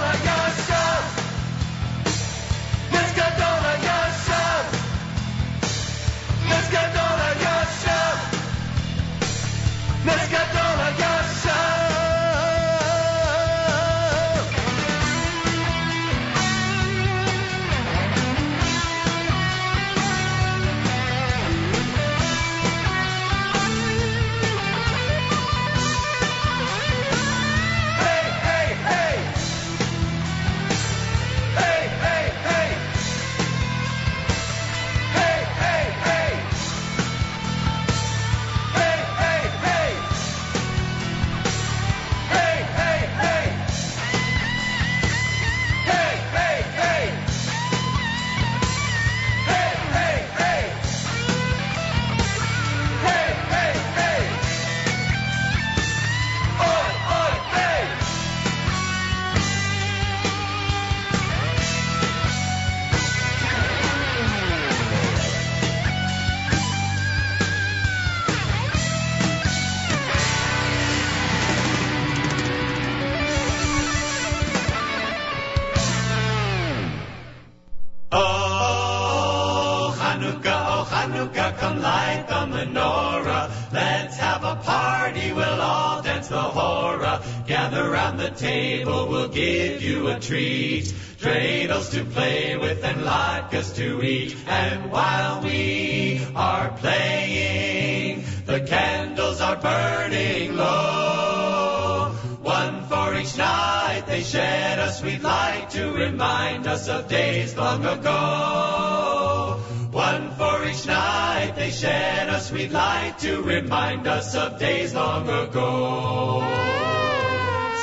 [90.20, 90.84] a treat.
[91.18, 94.36] Dreidels to play with and latkes to eat.
[94.47, 102.12] And while we are playing, the candles are burning low.
[102.42, 107.84] One for each night they shed a sweet light to remind us of days long
[107.84, 109.60] ago.
[109.90, 115.28] One for each night they shed a sweet light to remind us of days long
[115.28, 116.80] ago.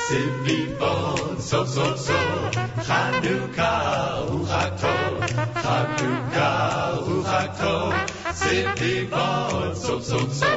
[0.07, 2.13] Sivivon, so, so, so,
[2.87, 4.93] Chanukah, Uchakto,
[5.63, 7.91] Chanukah, Uchakto,
[8.31, 10.47] Sivivon, so, so, so,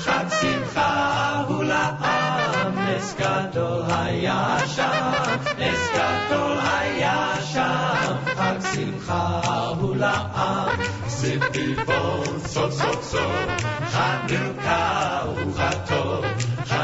[0.00, 9.38] Chag Simcha, Hula'am, Nes Gadol Hayasham, Nes Gadol Hayasham, Chag Simcha,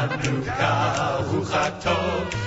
[0.09, 1.25] Hula'am,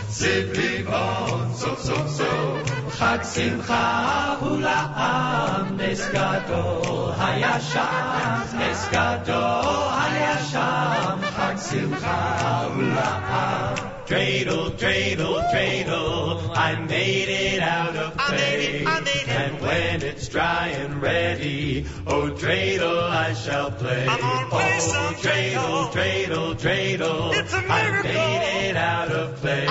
[0.09, 2.63] Sivivon, so, so, so, so,
[2.97, 9.63] Chag Simcha, Hula'am, Nes Gadol Hayasham, Nes Gadol
[9.97, 13.66] Hayasham, Chag Simcha, Hula'am.
[14.07, 18.85] Dreidel, dreidel, dreidel, I made it out of clay.
[19.27, 24.05] And when it's dry and ready, oh dreidel, I shall play.
[24.09, 27.69] oh dreidel, dreidel, dreidel, It's a miracle.
[27.69, 29.67] I made it out of clay.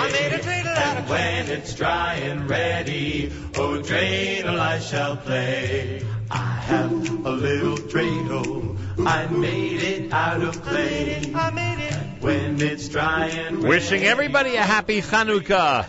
[0.97, 6.03] And when it's dry and ready, oh dreidel, I shall play.
[6.31, 11.31] I have a little dreidel, I made it out of clay.
[11.35, 11.93] I made it.
[12.23, 13.67] When it's dry and ready.
[13.67, 15.85] Wishing everybody a happy Chanukah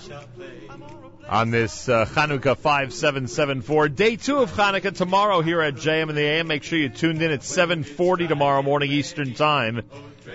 [1.26, 3.88] on this uh, Chanukah 5774.
[3.88, 6.48] Day two of Chanukah tomorrow here at JM in the AM.
[6.48, 9.76] Make sure you tuned in at 740 tomorrow morning Eastern Time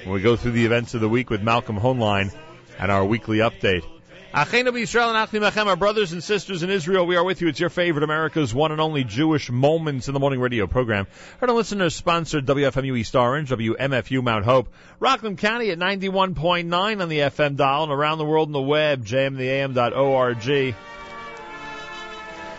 [0.03, 2.33] when we go through the events of the week with Malcolm Hoenlein
[2.79, 3.83] and our weekly update.
[4.35, 7.49] And our brothers and sisters in Israel, we are with you.
[7.49, 11.05] It's your favorite America's one and only Jewish Moments in the Morning radio program.
[11.39, 17.09] Heard on listeners sponsored WFMU East Orange, WMFU Mount Hope, Rockland County at 91.9 on
[17.09, 20.75] the FM dial and around the world on the web, jmtheam.org.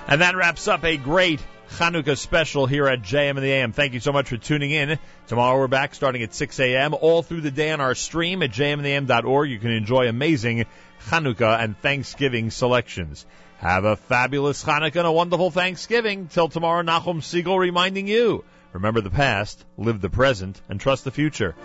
[0.06, 1.40] And that wraps up a great
[1.74, 3.72] Chanukah special here at JM in the AM.
[3.72, 4.96] Thank you so much for tuning in.
[5.26, 6.94] Tomorrow we're back starting at 6 a.m.
[6.94, 9.50] all through the day on our stream at jmintheam.org.
[9.50, 10.66] You can enjoy amazing
[11.08, 13.26] Chanukah and Thanksgiving selections.
[13.58, 16.28] Have a fabulous Chanukah and a wonderful Thanksgiving.
[16.28, 21.10] Till tomorrow, Nachum Segal reminding you, remember the past, live the present, and trust the
[21.10, 21.56] future.